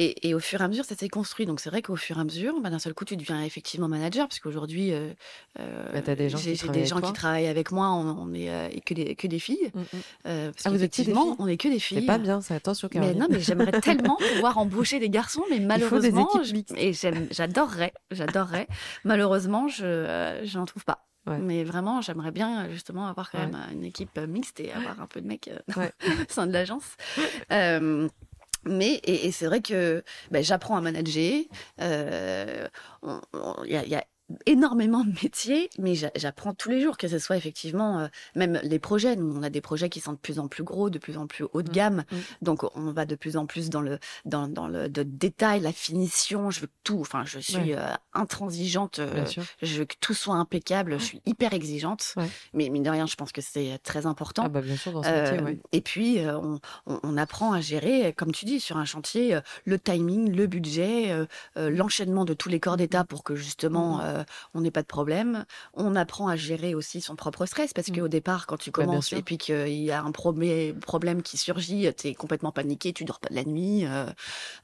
[0.00, 1.44] Et, au fur et à mesure, ça s'est construit.
[1.44, 3.88] Donc c'est vrai qu'au fur et à mesure, bah, d'un seul coup, tu deviens effectivement
[3.88, 5.12] manager, parce qu'aujourd'hui, euh,
[5.58, 8.94] euh bah, des gens, j'ai, des gens qui travaillent avec moi, on, est euh, que,
[8.94, 9.72] des, que des filles.
[9.74, 9.84] Mm, mm.
[10.26, 11.98] Euh, ah, effectivement, on est que des filles.
[11.98, 15.58] C'est pas bien, ça, attention Mais non, mais j'aimerais tellement pouvoir embaucher des garçons, mais
[15.58, 16.30] malheureusement,
[16.76, 18.68] et j'adorerais, j'adorerais.
[19.02, 21.08] Malheureusement, je, je n'en trouve pas.
[21.40, 25.20] Mais vraiment, j'aimerais bien justement avoir quand même une équipe mixte et avoir un peu
[25.20, 25.82] de mecs au
[26.28, 26.96] sein de l'agence.
[28.64, 31.42] Mais et, c'est vrai que ben, j'apprends à manager.
[31.80, 32.68] Euh,
[33.64, 34.04] il y, a, y, a,
[34.46, 38.78] énormément de métiers, mais j'apprends tous les jours, que ce soit effectivement, euh, même les
[38.78, 39.16] projets.
[39.16, 41.26] Nous, on a des projets qui sont de plus en plus gros, de plus en
[41.26, 42.04] plus haut de mmh, gamme.
[42.10, 42.16] Mmh.
[42.42, 45.72] Donc, on va de plus en plus dans le, dans, dans le de détail, la
[45.72, 46.50] finition.
[46.50, 47.00] Je veux tout.
[47.00, 48.98] Enfin, je suis euh, intransigeante.
[48.98, 49.24] Euh,
[49.62, 50.98] je veux que tout soit impeccable.
[50.98, 52.14] Je suis hyper exigeante.
[52.52, 54.42] Mais mine de rien, je pense que c'est très important.
[54.44, 58.12] Ah bah bien sûr, dans ce métier, Et puis, on, on, on, apprend à gérer,
[58.12, 62.76] comme tu dis, sur un chantier, le timing, le budget, l'enchaînement de tous les corps
[62.76, 65.44] d'état pour que justement mmh, euh, on n'est pas de problème.
[65.74, 68.08] On apprend à gérer aussi son propre stress parce qu'au mm.
[68.08, 72.08] départ, quand tu bah, commences et puis qu'il y a un problème qui surgit, tu
[72.08, 74.06] es complètement paniqué, tu dors pas de la nuit, euh,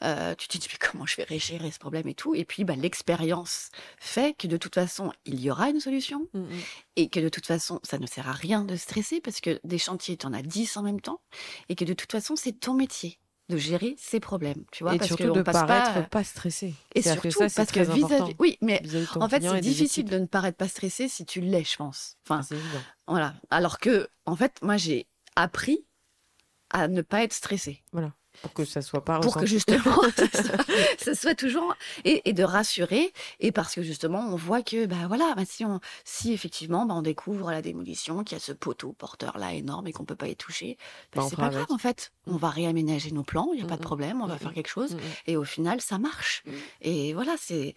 [0.03, 2.35] euh, tu te dis mais comment je vais gérer ce problème et tout.
[2.35, 6.41] Et puis bah, l'expérience fait que de toute façon, il y aura une solution mm,
[6.41, 6.49] mm.
[6.97, 9.79] et que de toute façon, ça ne sert à rien de stresser parce que des
[9.79, 11.21] chantiers, tu en as 10 en même temps
[11.69, 15.03] et que de toute façon, c'est ton métier de gérer ses problèmes, tu vois, et
[15.03, 16.75] surtout de passe paraître pas, stressé.
[16.95, 18.83] Et surtout ça, parce que vis-à-vis, oui, mais
[19.17, 22.17] en fait, c'est difficile de ne paraître pas stressé si tu l'es, je pense.
[22.27, 23.35] Enfin, ah, voilà.
[23.51, 25.85] Alors que, en fait, moi, j'ai appris
[26.71, 27.83] à ne pas être stressé.
[27.93, 28.13] Voilà.
[28.43, 30.03] Pour que ça soit pas Pour que justement,
[30.99, 31.75] ça, soit toujours.
[32.05, 33.13] Et, de rassurer.
[33.41, 36.95] Et parce que justement, on voit que, bah voilà, bah, si, on, si effectivement, bah,
[36.95, 40.29] on découvre la démolition, qu'il y a ce poteau porteur-là énorme et qu'on peut pas
[40.29, 40.77] y toucher,
[41.15, 42.13] bah, c'est pas grave en fait.
[42.27, 44.69] On va réaménager nos plans, il n'y a pas de problème, on va faire quelque
[44.69, 44.97] chose.
[45.27, 46.43] Et au final, ça marche.
[46.81, 47.75] Et voilà, c'est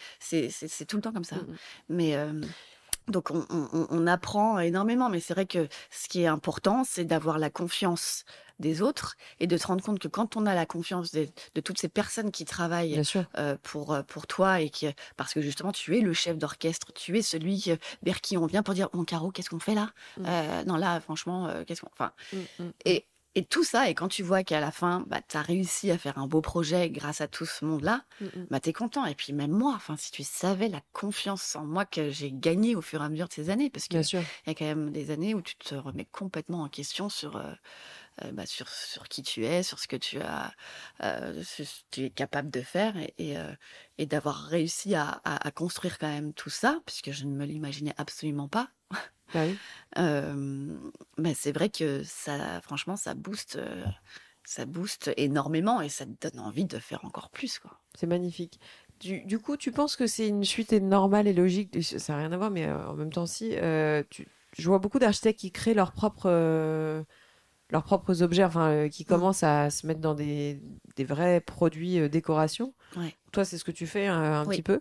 [0.88, 1.38] tout le temps comme ça.
[1.90, 2.16] Mais.
[2.16, 2.42] Euh,
[3.08, 7.06] donc on, on, on, apprend énormément, mais c'est vrai que ce qui est important, c'est
[7.06, 8.26] d'avoir la confiance
[8.60, 11.28] des autres et de te rendre compte que quand on a la confiance de,
[11.62, 13.02] toutes ces personnes qui travaillent
[13.38, 16.92] euh, pour euh, pour toi et qui parce que justement tu es le chef d'orchestre,
[16.94, 17.72] tu es celui
[18.04, 19.92] vers qui on vient pour dire mon Caro, qu'est-ce qu'on fait là?
[20.18, 20.24] Mmh.
[20.28, 24.08] euh, Non là franchement, qu'est-ce qu'on enfin mmh, mmh, et et tout ça, et quand
[24.08, 27.22] tu vois qu'à la fin, bah, tu as réussi à faire un beau projet grâce
[27.22, 28.04] à tout ce monde-là,
[28.50, 29.06] bah, tu es content.
[29.06, 32.76] Et puis même moi, enfin, si tu savais la confiance en moi que j'ai gagnée
[32.76, 35.12] au fur et à mesure de ces années, parce qu'il y a quand même des
[35.12, 37.54] années où tu te remets complètement en question sur, euh,
[38.34, 40.54] bah, sur, sur qui tu es, sur ce que tu as,
[41.04, 41.44] euh,
[41.92, 43.54] tu es capable de faire et, et, euh,
[43.98, 47.46] et d'avoir réussi à, à, à, construire quand même tout ça, puisque je ne me
[47.46, 48.70] l'imaginais absolument pas.
[49.34, 49.58] Bah oui.
[49.98, 50.78] euh,
[51.18, 53.60] bah c'est vrai que ça, franchement, ça booste,
[54.44, 57.80] ça booste énormément et ça te donne envie de faire encore plus, quoi.
[57.96, 58.60] C'est magnifique.
[59.00, 62.32] Du, du, coup, tu penses que c'est une suite normale et logique Ça n'a rien
[62.32, 63.56] à voir, mais en même temps, si.
[64.10, 64.28] tu,
[64.58, 67.06] je vois beaucoup d'architectes qui créent leur propre
[67.70, 69.08] leurs propres objets, enfin, euh, qui mm.
[69.08, 70.62] commencent à se mettre dans des,
[70.96, 72.74] des vrais produits euh, décoration.
[73.32, 74.80] Toi, c'est ce que tu fais euh, un petit peu.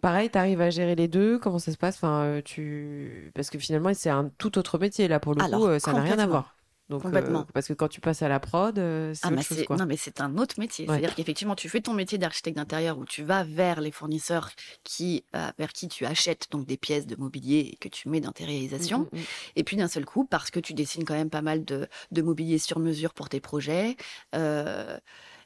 [0.00, 1.38] Pareil, tu arrives à gérer les deux.
[1.38, 1.96] Comment ça se passe?
[1.96, 3.30] Enfin, tu...
[3.34, 5.08] Parce que finalement, c'est un tout autre métier.
[5.08, 6.55] Là, pour le coup, ça n'a rien à voir.
[6.88, 7.44] Donc, Complètement.
[7.52, 9.76] parce que quand tu passes à la prod, c'est ah, autre chose, quoi.
[9.76, 10.86] Non, mais c'est un autre métier.
[10.86, 14.50] C'est-à-dire qu'effectivement, tu fais ton métier d'architecte d'intérieur où tu vas vers les fournisseurs
[14.84, 15.24] qui,
[15.58, 18.44] vers qui tu achètes donc des pièces de mobilier et que tu mets dans tes
[18.44, 19.08] réalisations.
[19.12, 19.24] Mm, mm, mm.
[19.56, 22.22] Et puis d'un seul coup, parce que tu dessines quand même pas mal de, de
[22.22, 23.96] mobilier sur mesure pour tes projets,
[24.34, 24.98] euh,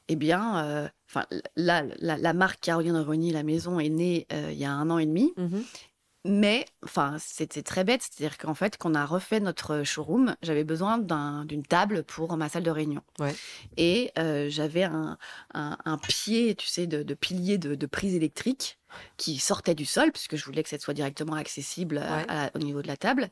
[0.09, 1.25] eh bien, enfin,
[1.57, 5.07] la, la, marque Caroline Rony, la maison, est née il y a un an et
[5.07, 5.33] demi.
[5.39, 5.63] Mm-hmm.
[6.27, 8.03] Mais, enfin, c'était très bête.
[8.03, 12.49] C'est-à-dire qu'en fait, quand on a refait notre showroom, j'avais besoin d'une table pour ma
[12.51, 13.03] salle de réunion.
[13.79, 15.17] Et euh, j'avais un,
[15.55, 18.79] un, pied, tu sais, de, pilier de, prise électrique
[19.17, 22.03] qui sortait du sol, puisque je voulais que ça soit directement accessible
[22.55, 23.31] au niveau de la table.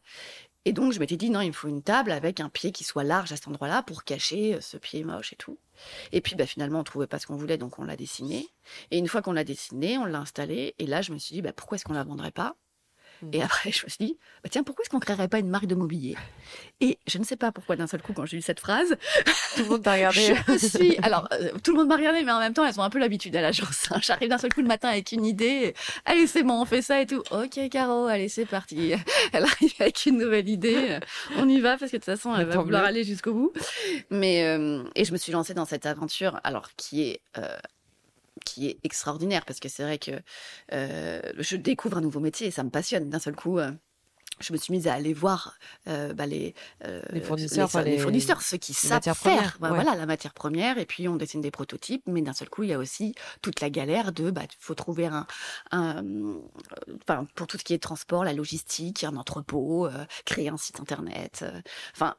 [0.65, 2.85] Et donc, je m'étais dit, non, il me faut une table avec un pied qui
[2.85, 5.59] soit large à cet endroit-là pour cacher euh, ce pied moche et tout.
[6.13, 8.47] Et puis, bah, finalement, on trouvait pas ce qu'on voulait, donc on l'a dessiné.
[8.91, 10.75] Et une fois qu'on l'a dessiné, on l'a installé.
[10.79, 12.57] Et là, je me suis dit, bah, pourquoi est-ce qu'on la vendrait pas?
[13.33, 15.67] Et après, je me suis dit, bah, tiens, pourquoi est-ce qu'on créerait pas une marque
[15.67, 16.17] de mobilier?
[16.81, 18.97] Et je ne sais pas pourquoi, d'un seul coup, quand j'ai lu cette phrase,
[19.57, 20.35] tout le monde t'a regardé.
[20.49, 22.83] je suis, alors, euh, tout le monde m'a regardé, mais en même temps, elles ont
[22.85, 23.89] un peu l'habitude à l'agence.
[23.91, 23.99] Hein.
[24.03, 25.75] J'arrive d'un seul coup le matin avec une idée.
[26.05, 27.23] Allez, c'est bon, on fait ça et tout.
[27.31, 28.93] Ok, Caro, allez, c'est parti.
[29.33, 30.99] Elle arrive avec une nouvelle idée.
[31.37, 33.53] On y va parce que de toute façon, elle va vouloir aller jusqu'au bout.
[34.11, 37.57] Mais euh, et je me suis lancée dans cette aventure, alors qui est euh,
[38.49, 40.13] qui est extraordinaire parce que c'est vrai que
[40.73, 43.59] euh, je découvre un nouveau métier et ça me passionne d'un seul coup.
[43.59, 43.71] Euh,
[44.41, 45.59] je me suis mise à aller voir
[45.89, 46.55] euh, bah, les,
[47.11, 49.57] les, fournisseurs, les, fournisseurs, ceux qui savent faire.
[49.59, 52.05] Bah, voilà la matière première et puis on dessine des prototypes.
[52.07, 55.07] Mais d'un seul coup, il y a aussi toute la galère de, bah, faut trouver
[55.07, 55.27] un,
[55.73, 56.05] un
[57.03, 59.89] enfin pour tout ce qui est transport, la logistique, un entrepôt,
[60.25, 61.45] créer un site internet.
[61.97, 62.15] Enfin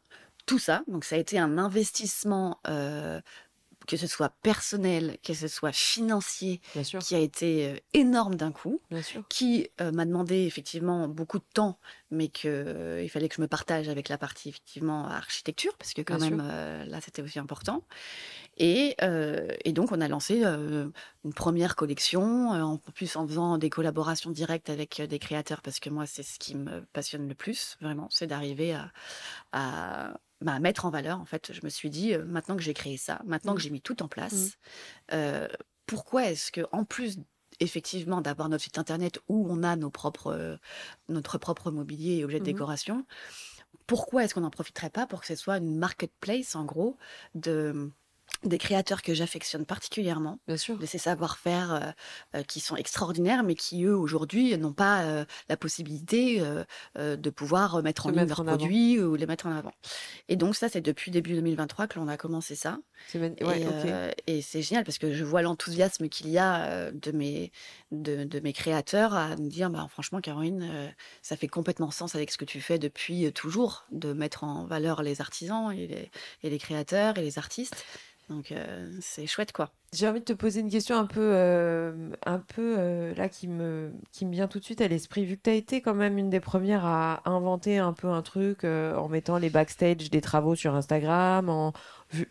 [0.45, 0.81] tout ça.
[0.87, 2.59] Donc ça a été un investissement
[3.89, 6.61] que ce soit personnel, que ce soit financier,
[7.01, 8.79] qui a été euh, énorme d'un coup,
[9.29, 11.79] qui euh, m'a demandé effectivement beaucoup de temps,
[12.11, 15.95] mais qu'il euh, il fallait que je me partage avec la partie effectivement architecture, parce
[15.95, 17.83] que quand même là c'était aussi important.
[18.57, 18.95] Et,
[19.65, 24.69] et, donc on a lancé une première collection, en plus en faisant des collaborations directes
[24.69, 28.27] avec des créateurs, parce que moi c'est ce qui me passionne le plus, vraiment, c'est
[28.27, 28.91] d'arriver à,
[29.51, 31.19] à bah, mettre en valeur.
[31.19, 33.63] En fait, je me suis dit, euh, maintenant que j'ai créé ça, maintenant que mmh.
[33.63, 34.51] j'ai mis tout en place, mmh.
[35.13, 35.47] euh,
[35.85, 37.19] pourquoi est-ce que, en plus
[37.61, 40.55] effectivement d'avoir notre site internet où on a nos propres, euh,
[41.09, 43.05] notre propre mobilier et objets de mmh décoration,
[43.85, 46.97] pourquoi est-ce qu'on n'en profiterait pas pour que ce soit une marketplace, en gros,
[47.35, 47.91] de
[48.43, 50.77] des créateurs que j'affectionne particulièrement, Bien sûr.
[50.77, 55.25] de ces savoir-faire euh, euh, qui sont extraordinaires, mais qui eux aujourd'hui n'ont pas euh,
[55.49, 56.41] la possibilité
[56.95, 59.73] de pouvoir mettre en ligne leurs produits ou les mettre en avant.
[60.27, 62.79] Et donc ça, c'est depuis début 2023 que l'on a commencé ça.
[64.27, 67.51] et, c'est génial parce que je vois l'enthousiasme qu'il y a de mes
[67.91, 72.31] de, de, mes créateurs à me dire, bah, franchement, Caroline, ça fait complètement sens avec
[72.31, 76.11] ce que tu fais depuis toujours, de mettre en valeur les artisans et les,
[76.43, 77.85] et les créateurs et les artistes.
[78.29, 79.71] Donc euh, c'est chouette quoi.
[79.91, 83.47] J'ai envie de te poser une question un peu, euh, un peu euh, là qui
[83.47, 85.25] me, qui me vient tout de suite à l'esprit.
[85.25, 88.21] Vu que tu as été quand même une des premières à inventer un peu un
[88.21, 91.73] truc en mettant les backstage des travaux sur Instagram, en,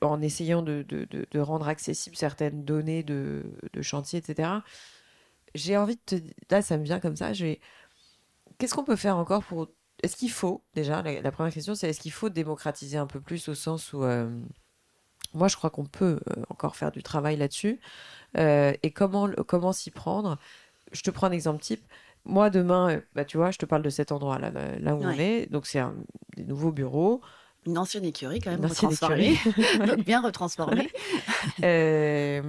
[0.01, 4.51] en essayant de, de, de, rendre accessibles certaines données de, de chantier, etc.
[5.57, 6.25] J'ai envie de te.
[6.51, 7.33] Là, ça me vient comme ça.
[7.33, 9.69] Qu'est-ce qu'on peut faire encore pour.
[10.05, 13.49] Est-ce qu'il faut, déjà, la, première question, c'est est-ce qu'il faut démocratiser un peu plus
[13.49, 14.05] au sens où
[15.35, 17.81] moi, je crois qu'on peut euh, encore faire du travail là-dessus.
[18.37, 20.38] Euh, et comment, comment s'y prendre?
[20.93, 21.83] Je te prends un exemple type.
[22.25, 25.11] Moi, demain, euh, bah, tu vois, je te parle de cet endroit-là, là où on
[25.11, 25.51] est.
[25.51, 25.95] Donc, c'est un
[26.37, 27.21] des nouveaux bureaux.
[27.67, 29.37] Une ancienne écurie, quand même, retransformée.
[29.87, 30.91] Donc, bien retransformée.
[31.62, 32.41] et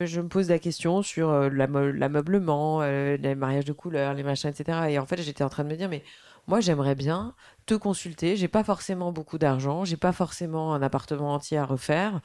[0.00, 4.86] je me pose la question sur l'ameublement, les mariages de couleurs, les machins, etc.
[4.88, 6.02] Et en fait, j'étais en train de me dire, mais
[6.46, 7.34] moi j'aimerais bien
[7.66, 8.36] te consulter.
[8.36, 12.20] J'ai pas forcément beaucoup d'argent, j'ai pas forcément un appartement entier à refaire.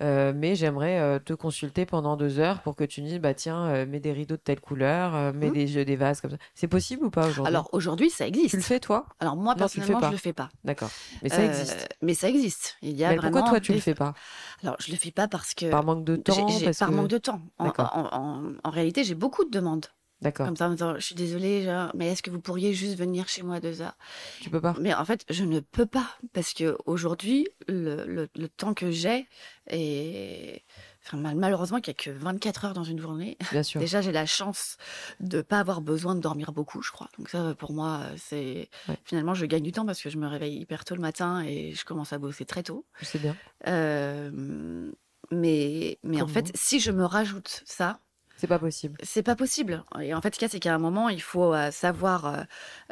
[0.00, 3.32] Euh, mais j'aimerais euh, te consulter pendant deux heures pour que tu me dises bah
[3.32, 5.52] tiens euh, mets des rideaux de telle couleur mets mmh.
[5.52, 6.36] des jeux des vases comme ça.
[6.54, 7.46] C'est possible ou pas aujourd'hui?
[7.46, 8.50] Alors aujourd'hui ça existe.
[8.50, 9.06] Tu le fais toi?
[9.20, 10.48] Alors moi personnellement je le fais pas.
[10.64, 10.90] D'accord.
[11.22, 11.88] Mais ça existe.
[12.02, 12.76] mais ça existe.
[12.82, 14.14] Il y a mais pourquoi toi tu le fais pas?
[14.62, 16.46] Alors je le fais pas parce que par manque de temps
[16.78, 17.40] par manque de temps.
[17.60, 19.86] En réalité j'ai beaucoup de demandes
[20.20, 20.46] D'accord.
[20.46, 23.60] Comme ça, je suis désolée, genre, mais est-ce que vous pourriez juste venir chez moi
[23.60, 23.96] deux heures?
[24.40, 24.74] Tu peux pas.
[24.80, 29.26] Mais en fait, je ne peux pas parce que aujourd'hui, le, le, temps que j'ai
[29.68, 30.62] est
[31.06, 33.36] Enfin, malheureusement, qu'il n'y a que 24 heures dans une journée.
[33.52, 33.78] Bien sûr.
[33.80, 34.78] Déjà, j'ai la chance
[35.20, 37.10] de pas avoir besoin de dormir beaucoup, je crois.
[37.18, 38.70] Donc ça, pour moi, c'est
[39.04, 41.72] finalement, je gagne du temps parce que je me réveille hyper tôt le matin et
[41.72, 42.86] je commence à bosser très tôt.
[43.02, 43.36] C'est bien.
[43.66, 44.90] Euh,
[45.30, 48.00] mais mais en fait, si je me rajoute ça,
[48.36, 48.98] c'est pas possible.
[49.02, 49.84] C'est pas possible.
[50.00, 52.26] Et en fait, ce qu'il y a, c'est qu'à un moment, il faut euh, savoir
[52.26, 52.42] euh,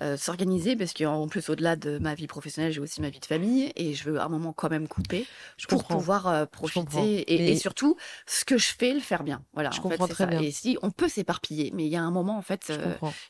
[0.00, 3.26] euh, s'organiser parce qu'en plus, au-delà de ma vie professionnelle, j'ai aussi ma vie de
[3.26, 5.26] famille et je veux à un moment quand même couper
[5.57, 9.42] je pour pouvoir profiter et, surtout ce que je fais, le faire bien.
[9.52, 9.70] Voilà.
[9.70, 10.40] Je comprends très bien.
[10.40, 12.72] Et si on peut s'éparpiller, mais il y a un moment, en fait,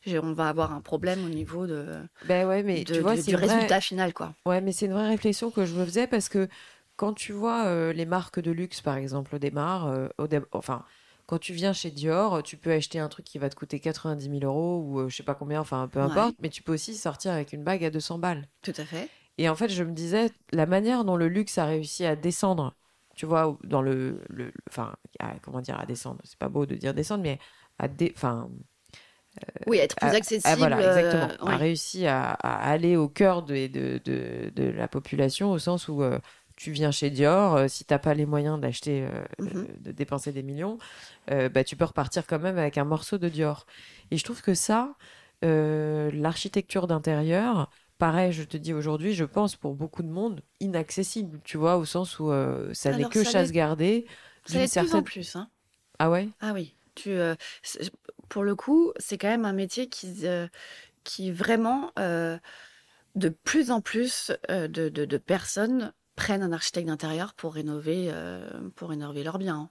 [0.06, 1.86] on va avoir un problème au niveau de.
[2.26, 4.34] Ben ouais, mais tu vois, du résultat final, quoi.
[4.44, 6.48] Ouais, mais c'est une vraie réflexion que je me faisais parce que
[6.96, 10.84] quand tu vois les marques de luxe, par exemple, au démarre, au enfin
[11.32, 14.38] quand tu viens chez Dior, tu peux acheter un truc qui va te coûter 90
[14.40, 16.94] 000 euros ou euh, je sais pas combien, enfin peu importe, mais tu peux aussi
[16.94, 18.46] sortir avec une bague à 200 balles.
[18.60, 19.08] Tout à fait.
[19.38, 22.74] Et en fait, je me disais, la manière dont le luxe a réussi à descendre,
[23.14, 24.20] tu vois, dans le.
[24.28, 24.94] le enfin,
[25.40, 27.38] comment dire, à descendre, c'est pas beau de dire descendre, mais
[27.78, 27.88] à.
[28.14, 28.50] enfin,
[29.42, 30.58] euh, oui, être plus accessible.
[30.58, 31.48] voilà, exactement.
[31.48, 36.18] A réussi à, aller au cœur de, de, de, la population au sens où euh,
[36.56, 39.66] tu viens chez Dior, euh, si tu n'as pas les moyens d'acheter, euh, mhm.
[39.80, 40.78] de dépenser des millions,
[41.30, 43.66] euh, bah, tu peux repartir quand même avec un morceau de Dior.
[44.10, 44.94] Et je trouve que ça,
[45.42, 51.56] l'architecture d'intérieur, pareil, je te dis aujourd'hui, je pense pour beaucoup de monde, inaccessible, tu
[51.56, 52.30] vois, au sens où
[52.72, 54.06] ça n'est que chasse gardée.
[54.46, 54.90] Ça l'est certaine...
[54.90, 55.36] plus en plus.
[55.36, 55.48] Hein.
[55.98, 56.28] Ah ouais?
[56.40, 56.74] Ah oui.
[56.94, 57.16] Tu,
[58.28, 60.24] pour le coup, c'est quand même un métier qui,
[61.02, 68.12] qui vraiment, de plus en plus de, de, personnes prennent un architecte d'intérieur pour rénover,
[68.76, 69.70] pour rénover leurs biens.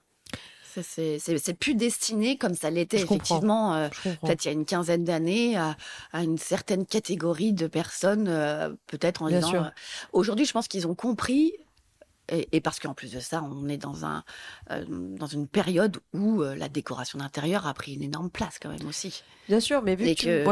[0.80, 5.56] C'est plus destiné comme ça l'était effectivement euh, peut-être il y a une quinzaine d'années
[5.56, 5.76] à,
[6.14, 9.54] une certaine catégorie de personnes, euh, peut-être en disant.
[9.54, 9.68] Euh,
[10.12, 11.52] aujourd'hui, je pense qu'ils ont compris
[12.28, 14.24] et, parce qu'en plus de ça, on est dans, un,
[14.70, 18.70] euh, dans une période où euh, la décoration d'intérieur a pris une énorme place quand
[18.70, 19.22] même aussi.
[19.48, 20.44] Bien sûr, mais vu et que...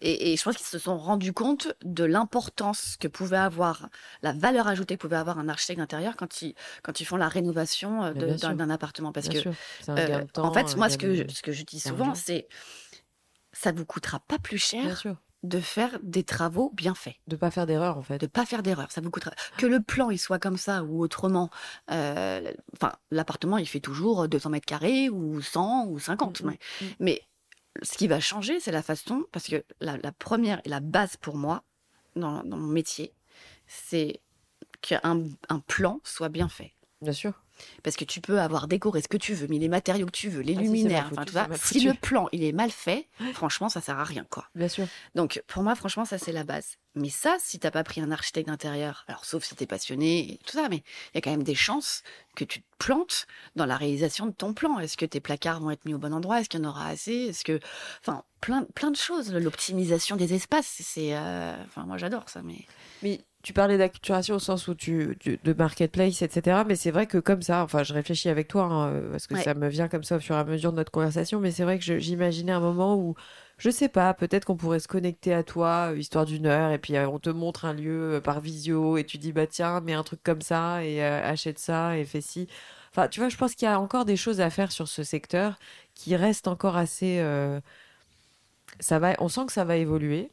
[0.00, 3.88] et, je pense qu'ils se sont rendus compte de l'importance que pouvait avoir,
[4.22, 7.28] la valeur ajoutée que pouvait avoir un architecte d'intérieur quand ils, quand ils font la
[7.28, 9.12] rénovation euh, d'un appartement.
[9.12, 9.48] Parce que,
[10.38, 12.48] en fait, moi, ce que, je, ce que je dis souvent, c'est
[13.52, 15.02] ça vous coûtera pas plus cher
[15.42, 17.16] de faire des travaux bien faits.
[17.28, 18.18] De pas faire d'erreur en fait.
[18.18, 19.32] De pas faire d'erreur, ça vous coûtera.
[19.56, 21.50] Que le plan il soit comme ça ou autrement.
[21.90, 26.42] Euh, enfin, l'appartement il fait toujours 200 mètres carrés ou 100 ou 50.
[26.42, 26.86] Mm, mm, mm.
[27.00, 27.22] mais,
[27.82, 31.36] ce qui va changer, c'est la façon, parce que la, première et la base pour
[31.36, 31.62] moi
[32.16, 33.12] dans, mon métier,
[33.68, 34.20] c'est
[34.80, 36.74] qu'un un plan soit bien fait.
[37.00, 37.40] Bien sûr.
[37.82, 40.28] Parce que tu peux avoir décoré ce que tu veux, mais les matériaux que tu
[40.28, 41.48] veux, les ah, luminaires, enfin tout ça.
[41.54, 44.46] Si le plan il est mal fait, franchement, ça sert à rien, quoi.
[44.54, 44.86] Bien sûr.
[45.14, 46.76] Donc pour moi, franchement, ça c'est la base.
[46.94, 50.38] Mais ça, si t'as pas pris un architecte d'intérieur, alors sauf si t'es passionné et
[50.44, 52.02] tout ça, mais il y a quand même des chances
[52.34, 54.78] que tu te plantes dans la réalisation de ton plan.
[54.78, 56.40] Est-ce que tes placards vont être mis au bon endroit?
[56.40, 57.12] Est-ce qu'il y en aura assez?
[57.12, 57.60] Est-ce que,
[58.00, 59.32] enfin, plein, plein de choses.
[59.32, 62.66] L'optimisation des espaces, c'est, euh, enfin, moi j'adore ça, mais.
[63.02, 66.64] Mais tu parlais d'acculturation au sens où tu, de marketplace, etc.
[66.66, 69.36] Mais c'est vrai que comme ça, enfin, je réfléchis avec toi hein, euh, parce que
[69.36, 71.38] ça me vient comme ça au fur et à mesure de notre conversation.
[71.40, 73.14] Mais c'est vrai que j'imaginais un moment où,
[73.56, 76.78] je sais pas, peut-être qu'on pourrait se connecter à toi, euh, histoire d'une heure, et
[76.78, 79.94] puis euh, on te montre un lieu par visio, et tu dis bah tiens, mets
[79.94, 82.48] un truc comme ça, et achète ça, et fais ci.
[82.90, 85.04] Enfin, tu vois, je pense qu'il y a encore des choses à faire sur ce
[85.04, 85.58] secteur
[85.94, 87.22] qui reste encore assez.
[88.80, 90.30] Ça va, on sent que ça va évoluer.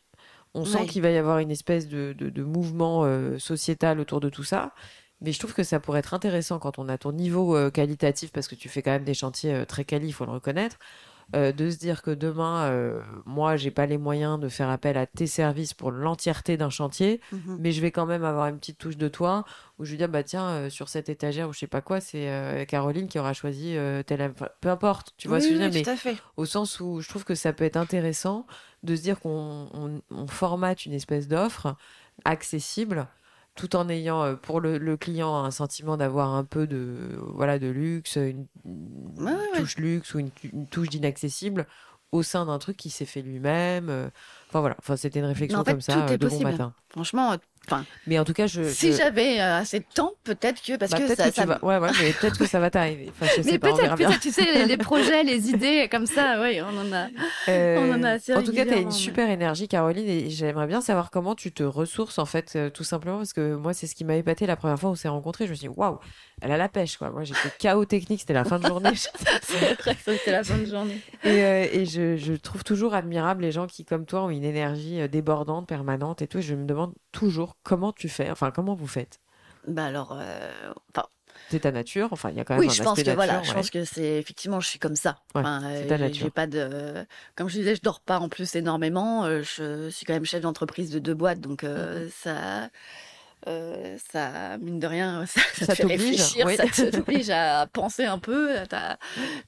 [0.55, 4.43] On sent qu'il va y avoir une espèce de, mouvement euh, sociétal autour de tout
[4.43, 4.73] ça.
[5.21, 8.31] Mais je trouve que ça pourrait être intéressant quand on a ton niveau euh, qualitatif,
[8.31, 10.77] parce que tu fais quand même des chantiers euh, très quali, il faut le reconnaître,
[11.33, 15.27] de se dire que demain, moi, j'ai pas les moyens de faire appel à tes
[15.27, 17.57] services pour l'entièreté d'un chantier, mhm.
[17.59, 19.43] mais je vais quand même avoir une petite touche de toi
[19.77, 22.65] où je vais dire, bah tiens, sur cette étagère ou je sais pas quoi, c'est
[22.67, 24.33] Caroline qui aura choisi tel.
[24.61, 27.25] peu importe, tu vois ce que je veux dire, mais au sens où je trouve
[27.25, 28.45] que ça peut être intéressant
[28.83, 31.75] de se dire qu'on formate une espèce d'offre
[32.23, 33.07] accessible
[33.55, 37.67] tout en ayant euh, pour le, client un sentiment d'avoir un peu de voilà de
[37.67, 38.47] luxe, une,
[39.55, 41.65] touche luxe ou une, touche d'inaccessible
[42.11, 43.89] au sein d'un truc qui s'est fait lui-même.
[43.89, 44.09] Euh.
[44.49, 46.73] Enfin voilà, enfin c'était une réflexion comme ça euh, de bon matin.
[46.89, 47.35] Franchement,
[48.07, 48.63] mais en tout cas, je.
[48.63, 51.31] Si j'avais euh, assez de temps, peut-être que parce bah, que ça.
[51.31, 51.45] ça...
[51.63, 53.09] Ouais, ouais, mais peut-être que ça va t'arriver.
[53.09, 56.93] Enfin, mais peut-être, peut tu sais, les, projets, les idées, comme ça, oui, on en
[56.93, 57.07] a.
[57.49, 60.29] Euh, on en a assez En tout cas, tu as une super énergie, Caroline, et
[60.29, 63.73] j'aimerais bien savoir comment tu te ressources, en fait, euh, tout simplement, parce que moi,
[63.73, 65.45] c'est ce qui m'a épaté la première fois où on s'est rencontrés.
[65.45, 65.99] Je me suis dit, waouh,
[66.41, 67.09] elle a la pêche, quoi.
[67.09, 68.91] Moi, j'étais chaos technique, c'était la fin de journée.
[68.95, 70.99] c'était la fin de journée.
[71.23, 75.07] Et, et je, je, trouve toujours admirable les gens qui, comme toi, ont une énergie
[75.09, 76.39] débordante, permanente et tout.
[76.39, 79.21] Et je me demande toujours comment tu fais, enfin comment vous faites
[79.67, 80.73] Bah alors, euh,
[81.49, 83.41] c'est ta nature, enfin il y a quand même oui, un je pense que voilà,
[83.41, 85.19] je pense que c'est effectivement je suis comme ça.
[85.33, 86.25] enfin, c'est ta nature.
[86.25, 89.23] J'ai pas de, comme je disais, je dors pas en plus énormément.
[89.23, 92.11] Euh, je suis quand même chef d'entreprise de deux boîtes, donc euh, mm-hmm.
[92.11, 92.69] ça
[93.47, 98.17] euh, ça, mine de rien, ça, ça, te fait réfléchir, ça t'oblige à penser un
[98.17, 98.97] peu, t'as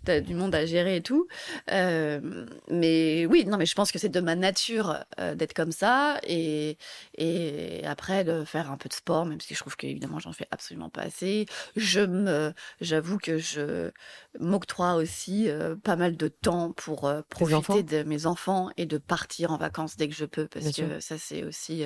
[0.08, 1.28] as du monde à gérer et tout.
[1.72, 5.72] Euh, mais oui, non, mais je pense que c'est de ma nature euh, d'être comme
[5.72, 6.78] ça et,
[7.18, 10.48] et après de faire un peu de sport, même si je trouve qu'évidemment j'en fais
[10.52, 11.48] absolument pas assez.
[11.76, 13.92] Je me, j'avoue que je
[14.40, 15.50] m'octroie aussi
[15.84, 20.08] pas mal de temps pour profiter de mes enfants et de partir en vacances dès
[20.08, 21.86] que je peux, parce que ça c'est aussi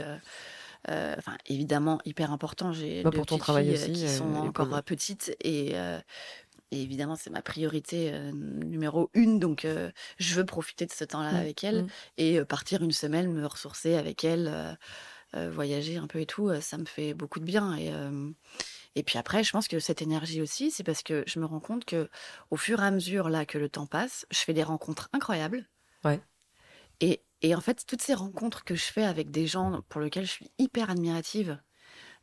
[0.88, 2.72] enfin évidemment hyper important.
[2.72, 5.76] J'ai bah, pour ton travail euh, aussi, qui euh, sont encore petites et,
[6.72, 9.40] évidemment c'est ma priorité numéro une.
[9.40, 9.68] Donc
[10.18, 11.90] je veux profiter de ce temps-là mmh, avec elle mmh.
[12.18, 14.78] et partir une semaine, me ressourcer avec elle.
[15.34, 17.76] voyager un peu et tout, ça me fait beaucoup de bien.
[17.78, 17.92] Et,
[18.96, 21.60] et puis après, je pense que cette énergie aussi, c'est parce que je me rends
[21.60, 22.10] compte que
[22.50, 25.68] au fur et à mesure là que le temps passe, je fais des rencontres incroyables.
[26.04, 26.22] Ouais.
[27.00, 30.26] Et et en fait, toutes ces rencontres que je fais avec des gens pour lesquels
[30.26, 31.60] je suis hyper admirative,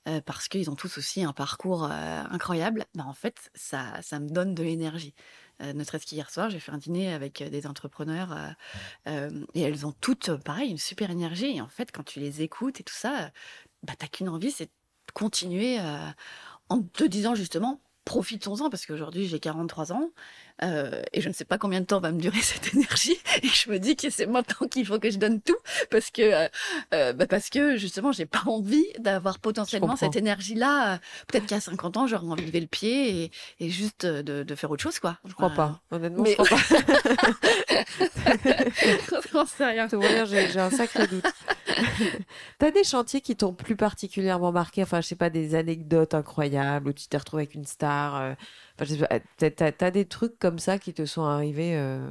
[0.06, 4.20] euh, parce qu'ils ont tous aussi un parcours euh, incroyable, bah en fait, ça, ça
[4.20, 5.14] me donne de l'énergie.
[5.60, 8.36] ne serait-ce qu'hier soir, j'ai fait un dîner avec des entrepreneurs
[9.06, 11.56] et elles ont toutes, pareil, une super énergie.
[11.56, 13.32] Et en fait, quand tu les écoutes et tout ça,
[13.82, 15.78] bah, t'as qu'une envie, c'est de continuer
[16.68, 20.10] en te disant justement, profitons-en parce qu'aujourd'hui j'ai 43 ans
[20.62, 23.18] euh, et je ne sais pas combien de temps va me durer cette énergie.
[23.42, 25.56] Et je me dis que c'est maintenant qu'il faut que je donne tout
[25.90, 26.48] parce que euh,
[26.94, 31.60] euh bah parce que justement j'ai pas envie d'avoir potentiellement cette énergie là peut-être qu'à
[31.60, 33.30] 50 ans j'aurais envie de lever le pied et,
[33.60, 35.18] et juste de, de, faire autre chose quoi.
[35.24, 35.80] Je crois pas.
[35.90, 36.58] Honnêtement je crois pas.
[39.46, 39.88] Sais rien.
[40.26, 41.24] J'ai un sacré doute.
[42.58, 46.88] T'as des chantiers qui t'ont plus particulièrement marqué, enfin, je sais pas, des anecdotes incroyables
[46.88, 48.16] où tu t'es retrouvé avec une star.
[48.16, 48.34] Euh,
[48.80, 51.76] enfin, t'as, des trucs comme ça qui te sont arrivés.
[51.76, 52.08] Euh,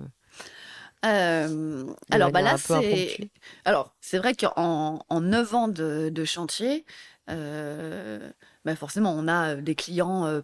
[1.05, 3.29] euh, alors, bah là, c'est.
[3.65, 6.85] Alors, c'est vrai qu'en en 9 ans de, de chantier,
[8.67, 10.43] bah, forcément, on a des clients,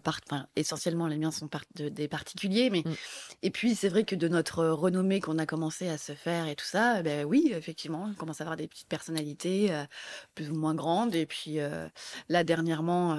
[0.56, 2.94] essentiellement les miens sont des particuliers, mais mmh.
[3.42, 6.56] et puis c'est vrai que de notre renommée qu'on a commencé à se faire et
[6.56, 9.70] tout ça, ben oui, effectivement, on commence à avoir des petites personnalités
[10.34, 11.14] plus ou moins grandes.
[11.14, 11.58] Et puis
[12.30, 13.16] là, dernièrement,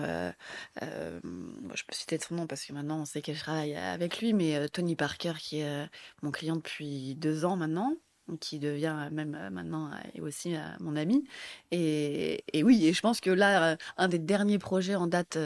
[0.81, 4.33] je peux citer son nom parce que maintenant on sait que je travaille avec lui,
[4.33, 5.87] mais Tony Parker, qui est
[6.23, 7.93] mon client depuis deux ans maintenant,
[8.39, 11.27] qui devient même euh, maintenant et euh, aussi euh, mon ami.
[11.71, 15.37] Et, oui, et je pense que là, un des derniers projets en date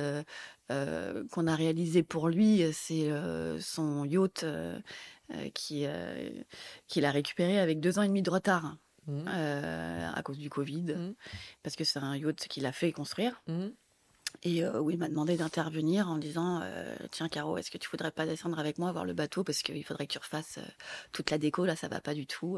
[0.69, 3.09] qu'on a réalisé pour lui, c'est
[3.59, 4.45] son yacht
[5.53, 5.85] qui
[6.87, 8.77] qu'il a récupéré avec deux ans et demi de retard.
[9.07, 9.27] Mmh.
[9.27, 11.15] à cause du Covid, mmh.
[11.63, 13.41] parce que c'est un yacht qu'il a fait construire.
[13.47, 13.69] Mmh.
[14.43, 17.89] Et euh, oui, il m'a demandé d'intervenir en disant euh, Tiens, Caro, est-ce que tu
[17.89, 19.43] voudrais pas descendre avec moi voir le bateau?
[19.43, 20.67] Parce qu'il faudrait que tu refasses euh,
[21.11, 22.57] toute la déco, là, ça va pas du tout.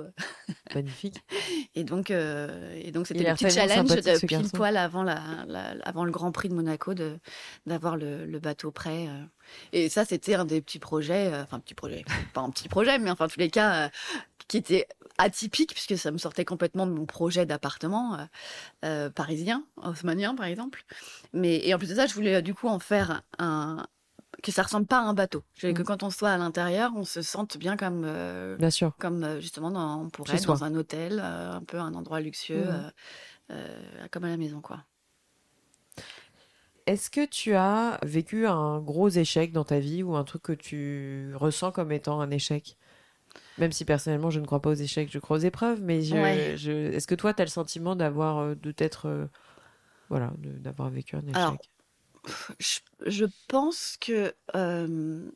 [0.75, 1.23] Magnifique.
[1.75, 5.17] et donc, et donc c'était le petit challenge de pile poil avant, la,
[5.83, 6.93] avant le Grand Prix de Monaco
[7.65, 9.07] d'avoir le, le, bateau prêt.
[9.73, 13.09] Et ça, c'était un des petits projets, enfin, petit projet, pas un petit projet, mais
[13.09, 13.89] enfin, en tous les cas,
[14.51, 14.85] qui était
[15.17, 18.25] atypique puisque ça me sortait complètement de mon projet d'appartement euh,
[18.83, 20.83] euh, parisien, haussmanien par exemple.
[21.31, 23.85] Mais et en plus de ça, je voulais euh, du coup en faire un
[24.43, 25.43] que ça ressemble pas à un bateau.
[25.53, 25.85] Je voulais que mmh.
[25.85, 28.01] quand on soit à l'intérieur, on se sente bien comme
[28.57, 28.93] bien sûr.
[28.99, 32.65] comme justement dans, on pourrait être dans un hôtel, un peu un endroit luxueux,
[33.49, 33.55] mmh.
[34.11, 34.83] comme à la maison quoi.
[36.87, 40.53] Est-ce que tu as vécu un gros échec dans ta vie ou un truc que
[40.53, 42.77] tu ressens comme étant un échec?
[43.57, 45.81] Même si personnellement, je ne crois pas aux échecs, je crois aux épreuves.
[45.81, 49.27] Mais je, est-ce que toi, tu as le sentiment d'avoir, euh, de t'être, euh,
[50.09, 51.69] voilà, d'avoir vécu un échec?
[52.59, 55.29] je, pense que euh,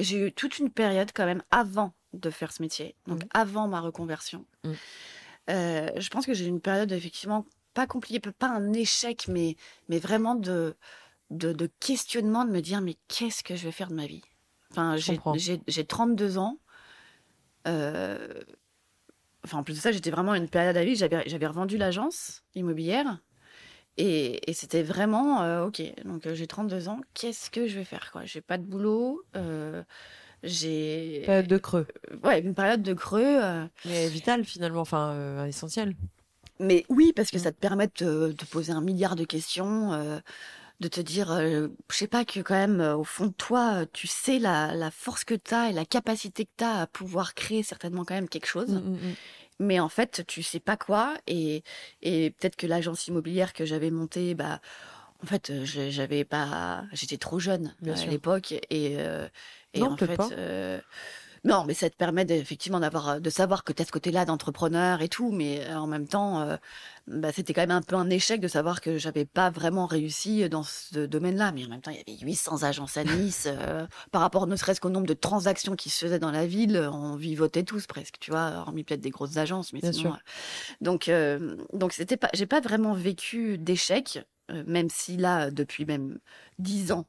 [0.00, 3.28] j'ai eu toute une période quand même avant de faire ce métier, donc mmh.
[3.34, 4.44] avant ma reconversion.
[4.64, 4.72] Mmh.
[5.48, 9.56] je pense que j'ai eu une période effectivement pas compliquée, pas un échec, mais,
[9.88, 10.76] mais vraiment de,
[11.30, 14.22] de, de questionnement, de me dire mais qu'est-ce que je vais faire de ma vie?
[14.70, 16.58] Enfin, j'ai 32 ans.
[17.66, 18.28] Euh,
[19.44, 20.96] enfin, en plus de ça, j'étais vraiment à une période à vie.
[20.96, 23.18] J'avais, revendu l'agence immobilière.
[23.96, 27.84] Et, et c'était vraiment, euh, ok, donc euh, j'ai 32 ans, qu'est-ce que je vais
[27.84, 28.24] faire quoi?
[28.24, 29.22] J'ai pas de boulot,
[30.42, 31.22] j'ai...
[31.24, 31.86] Période de creux.
[32.24, 33.38] ouais, une période de creux.
[33.84, 35.94] Mais vitale finalement, enfin essentielle.
[36.58, 37.40] Mais oui, parce que mm.
[37.40, 39.92] ça te permet de te poser un milliard de questions
[40.84, 43.82] de te dire, euh, je sais pas, que quand même, euh, au fond de toi,
[43.82, 46.82] euh, tu sais la, la force que tu as et la capacité que tu as
[46.82, 48.68] à pouvoir créer certainement quand même quelque chose.
[48.68, 49.14] Mmh, mmh, mmh.
[49.60, 51.14] Mais en fait, tu sais pas quoi.
[51.26, 51.62] Et,
[52.02, 54.60] et peut-être que l'agence immobilière que j'avais montée, bah,
[55.22, 58.52] en fait, j'avais pas, j'étais trop jeune à l'époque.
[58.68, 58.98] Et,
[59.72, 60.20] et en fait,
[61.44, 65.02] non, mais ça te permet effectivement d'avoir, de savoir que tu as ce côté-là d'entrepreneur
[65.02, 66.56] et tout, mais euh, en même temps, euh,
[67.06, 70.48] bah, c'était quand même un peu un échec de savoir que j'avais pas vraiment réussi
[70.48, 71.52] dans ce domaine-là.
[71.52, 73.46] Mais en même temps, il y avait 800 agences à Nice.
[73.46, 76.88] Euh, par rapport ne serait-ce qu'au nombre de transactions qui se faisaient dans la ville,
[76.90, 80.12] on vivotait tous presque, tu vois, hormis peut-être des grosses agences, mais Bien sinon.
[80.12, 80.18] Sûr.
[80.80, 81.10] donc,
[81.74, 84.24] donc c'était pas, j'ai pas vraiment vécu d'échec,
[84.66, 86.18] même si là, depuis même
[86.58, 87.06] 10 ans,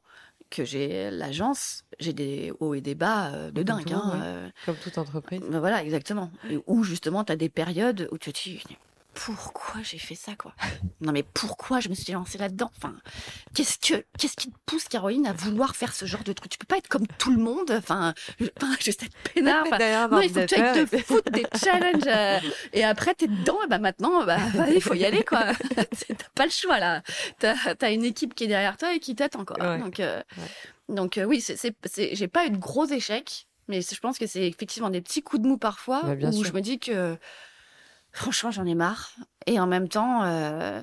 [0.49, 3.91] que j'ai l'agence, j'ai des hauts et des bas euh, de dingue.
[3.93, 4.49] Hein, euh.
[4.65, 5.41] Comme toute entreprise.
[5.49, 6.31] Ben voilà, exactement.
[6.49, 8.63] Et où justement, tu as des périodes où tu te dis,
[9.15, 10.53] pourquoi j'ai fait ça, quoi?
[11.01, 12.71] Non, mais pourquoi je me suis lancée là-dedans?
[12.77, 12.95] Enfin,
[13.53, 16.49] qu'est-ce que, qu'est-ce qui te pousse, Caroline, à vouloir faire ce genre de truc?
[16.49, 17.69] Tu peux pas être comme tout le monde.
[17.71, 19.65] Enfin, je, enfin, je sais peinard.
[20.09, 22.03] non, il faut que tu ailles te foutre des challenges.
[22.07, 22.39] Euh,
[22.73, 23.57] et après, t'es dedans.
[23.63, 24.37] Et bah maintenant, bah,
[24.73, 25.53] il faut y aller, quoi.
[25.75, 27.03] T'as pas le choix là.
[27.39, 29.77] T'as as une équipe qui est derrière toi et qui t'attend, quoi.
[29.77, 30.21] Donc, euh,
[30.89, 31.75] donc euh, oui, c'est, c'est,
[32.15, 35.41] j'ai pas eu de gros échecs, mais je pense que c'est effectivement des petits coups
[35.41, 37.17] de mou parfois bah, où je me dis que
[38.15, 39.11] franchement, j'en ai marre.
[39.45, 40.81] Et en même temps, euh,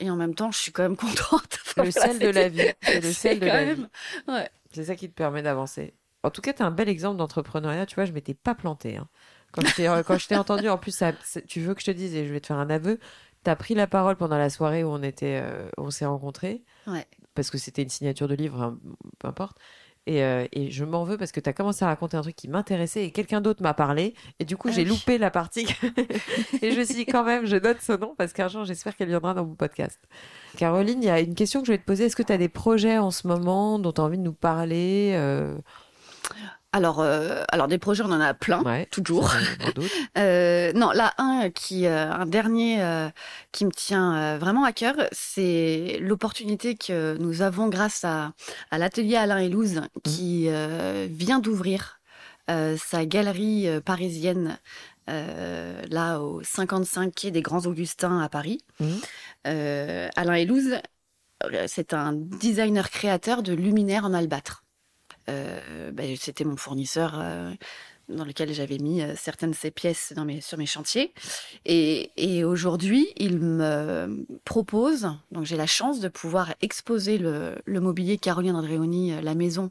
[0.00, 1.58] et en même temps, je suis quand même contente.
[1.76, 2.68] le sel de la vie.
[2.82, 3.86] C'est le sel de la vie.
[4.26, 4.50] Ouais.
[4.72, 5.94] C'est ça qui te permet d'avancer.
[6.22, 7.86] En tout cas, tu es un bel exemple d'entrepreneuriat.
[7.86, 8.96] Tu vois, je m'étais pas plantée.
[8.96, 9.08] Hein.
[9.52, 11.12] Quand je t'ai entendu, en plus, ça,
[11.46, 12.98] tu veux que je te dise, et je vais te faire un aveu,
[13.44, 16.64] tu as pris la parole pendant la soirée où on, était, euh, on s'est rencontrés.
[16.86, 17.06] Ouais.
[17.34, 18.78] Parce que c'était une signature de livre, hein,
[19.18, 19.58] peu importe.
[20.06, 22.34] Et, euh, et, je m'en veux parce que tu as commencé à raconter un truc
[22.34, 24.14] qui m'intéressait et quelqu'un d'autre m'a parlé.
[24.40, 25.66] Et du coup, j'ai loupé la partie.
[26.62, 28.96] et je me suis dit, quand même, je note ce nom parce qu'un jour, j'espère
[28.96, 30.00] qu'elle viendra dans mon podcast.
[30.56, 32.06] Caroline, il y a une question que je vais te poser.
[32.06, 34.32] Est-ce que tu as des projets en ce moment dont tu as envie de nous
[34.32, 35.56] parler euh?
[36.72, 39.30] Alors, euh, alors des projets, on en a plein, toujours.
[40.18, 42.82] euh, non, là un qui, euh, un dernier
[43.52, 48.32] qui me tient vraiment à cœur, c'est l'opportunité que nous avons grâce à,
[48.70, 50.00] à l'atelier Alain et Louze, mmh.
[50.02, 50.48] qui
[51.10, 52.00] vient d'ouvrir
[52.48, 54.58] sa galerie parisienne.
[55.06, 58.64] là au 55 quai des Grands Augustins à Paris.
[58.80, 58.86] Mmh.
[59.44, 60.76] Alain Elouze,
[61.66, 64.64] c'est un designer créateur de luminaires en albâtre.
[65.28, 67.52] Euh, ben, c'était mon fournisseur euh,
[68.08, 71.14] dans lequel j'avais mis euh, certaines de ses pièces sur mes chantiers.
[71.64, 78.18] Et, aujourd'hui, il me propose, donc j'ai la chance de pouvoir exposer le, le mobilier
[78.18, 79.70] Caroline Andréoni, la maison,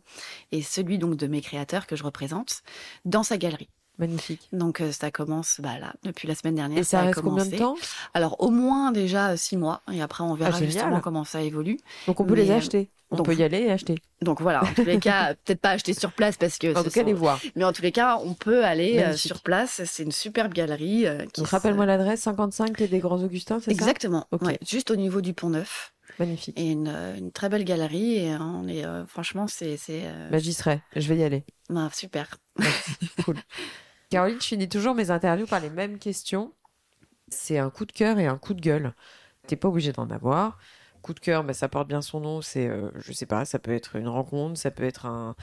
[0.51, 2.61] et celui donc de mes créateurs que je représente,
[3.05, 3.69] dans sa galerie.
[3.99, 4.47] Magnifique.
[4.51, 6.79] Donc ça commence bah, là, depuis la semaine dernière.
[6.79, 7.75] Et ça, reste combien de temps?
[8.13, 11.77] Alors au moins déjà six mois, et après on verra ah, justement comment ça évolue.
[12.07, 13.95] Donc on peut les acheter on peut y aller et acheter.
[14.21, 16.75] Donc voilà, en tous les cas, peut-être pas acheter sur place parce que.
[16.77, 17.39] En tout cas, les voir.
[17.55, 19.81] Mais en tous les cas, on peut aller euh, sur place.
[19.85, 21.05] C'est une superbe galerie.
[21.05, 23.71] Euh, Donc rappelle-moi l'adresse 55 des Grands Augustins, c'est ça?
[23.71, 24.27] Exactement.
[24.65, 25.93] juste au niveau du Pont Neuf.
[26.19, 26.57] Magnifique.
[26.59, 28.25] Et une, euh, une, très belle galerie.
[28.25, 29.77] Et on est, franchement, c'est.
[30.31, 30.81] Bah, j'y serai.
[30.95, 31.43] Je vais y aller.
[31.69, 32.37] Bah, super.
[33.25, 33.37] cool.
[34.09, 36.53] Caroline, je finis toujours mes interviews par les mêmes questions.
[37.29, 38.93] C'est un coup de cœur et un coup de gueule.
[39.47, 40.59] T'es pas obligé d'en avoir
[41.01, 42.41] coup de cœur, mais ça porte bien son nom.
[42.41, 45.35] C'est, euh, je sais pas, ça peut être une rencontre, ça peut être un,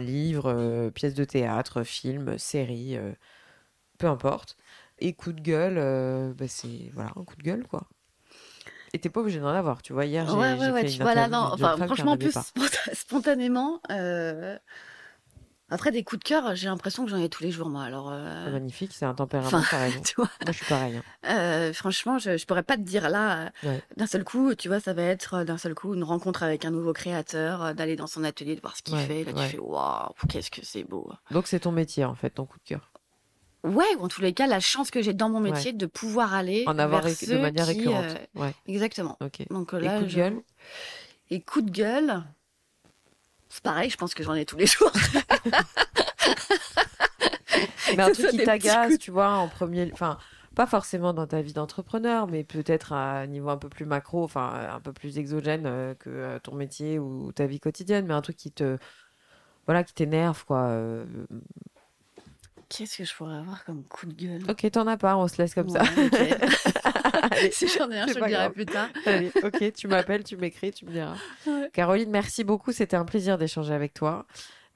[0.00, 3.12] livre, euh, pièce de théâtre, film, série, euh,
[3.98, 4.56] peu importe.
[4.98, 7.86] Et coup de gueule, bah, c'est voilà un coup de gueule quoi.
[8.92, 10.06] Et t'es pas obligé d'en avoir, tu vois.
[10.06, 12.36] Hier, j'ai ouais, ouais, ouais, tu vois là, non, enfin, franchement, plus
[12.94, 13.80] spontanément.
[15.68, 17.82] Après, des coups de cœur, j'ai l'impression que j'en ai tous les jours, moi.
[17.82, 18.52] Alors, euh...
[18.52, 19.94] Magnifique, c'est un tempérament pareil.
[20.04, 20.96] Tu vois moi, je suis pareil.
[20.96, 21.02] Hein.
[21.28, 24.78] Euh, franchement, je, je pourrais pas te dire là, euh, d'un seul coup, tu vois,
[24.78, 28.22] ça va être d'un seul coup une rencontre avec un nouveau créateur, d'aller dans son
[28.22, 29.24] atelier, de voir ce qu'il fait.
[29.24, 31.10] Là, tu fais, waouh, qu'est-ce que c'est beau.
[31.32, 32.92] Donc, c'est ton métier, en fait, ton coup de cœur.
[33.64, 36.32] Ouais, ou en tous les cas, la chance que j'ai dans mon métier de pouvoir
[36.32, 38.16] aller en avoir vers de manière récurrente.
[38.36, 38.54] Ouais.
[38.68, 39.16] Exactement.
[39.20, 39.44] Ok.
[39.50, 40.42] Donc là, Et coup de gueule?
[41.30, 42.22] Et coup de gueule.
[43.48, 44.92] C'est pareil, je pense que j'en ai tous les jours.
[47.96, 50.18] mais un truc qui t'agace, tu vois, en premier, enfin,
[50.54, 54.24] pas forcément dans ta vie d'entrepreneur, mais peut-être à un niveau un peu plus macro,
[54.24, 58.14] enfin, un peu plus exogène euh, que euh, ton métier ou ta vie quotidienne, mais
[58.14, 58.78] un truc qui te,
[59.66, 60.70] voilà, qui t'énerve, quoi.
[62.68, 64.42] Qu'est-ce que je pourrais avoir comme coup de gueule?
[64.48, 65.82] Ok, t'en as pas, on se laisse comme ça.
[67.52, 68.88] si j'en ai un, je te le dirai plus tard.
[69.06, 71.16] Allez, ok, tu m'appelles, tu m'écris, tu me diras.
[71.72, 74.26] Caroline, merci beaucoup, c'était un plaisir d'échanger avec toi.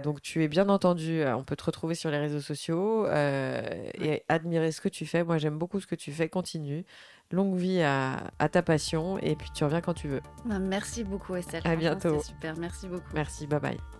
[0.02, 3.62] Donc tu es bien entendu, euh, on peut te retrouver sur les réseaux sociaux euh,
[3.94, 5.24] et admirer ce que tu fais.
[5.24, 6.84] Moi j'aime beaucoup ce que tu fais, continue.
[7.32, 8.16] Longue vie à,
[8.50, 10.22] ta passion et puis tu reviens quand tu veux.
[10.46, 11.62] Bah, merci beaucoup Estelle.
[11.64, 12.20] À bientôt.
[12.22, 13.12] super, merci beaucoup.
[13.14, 13.99] Merci, bye bye.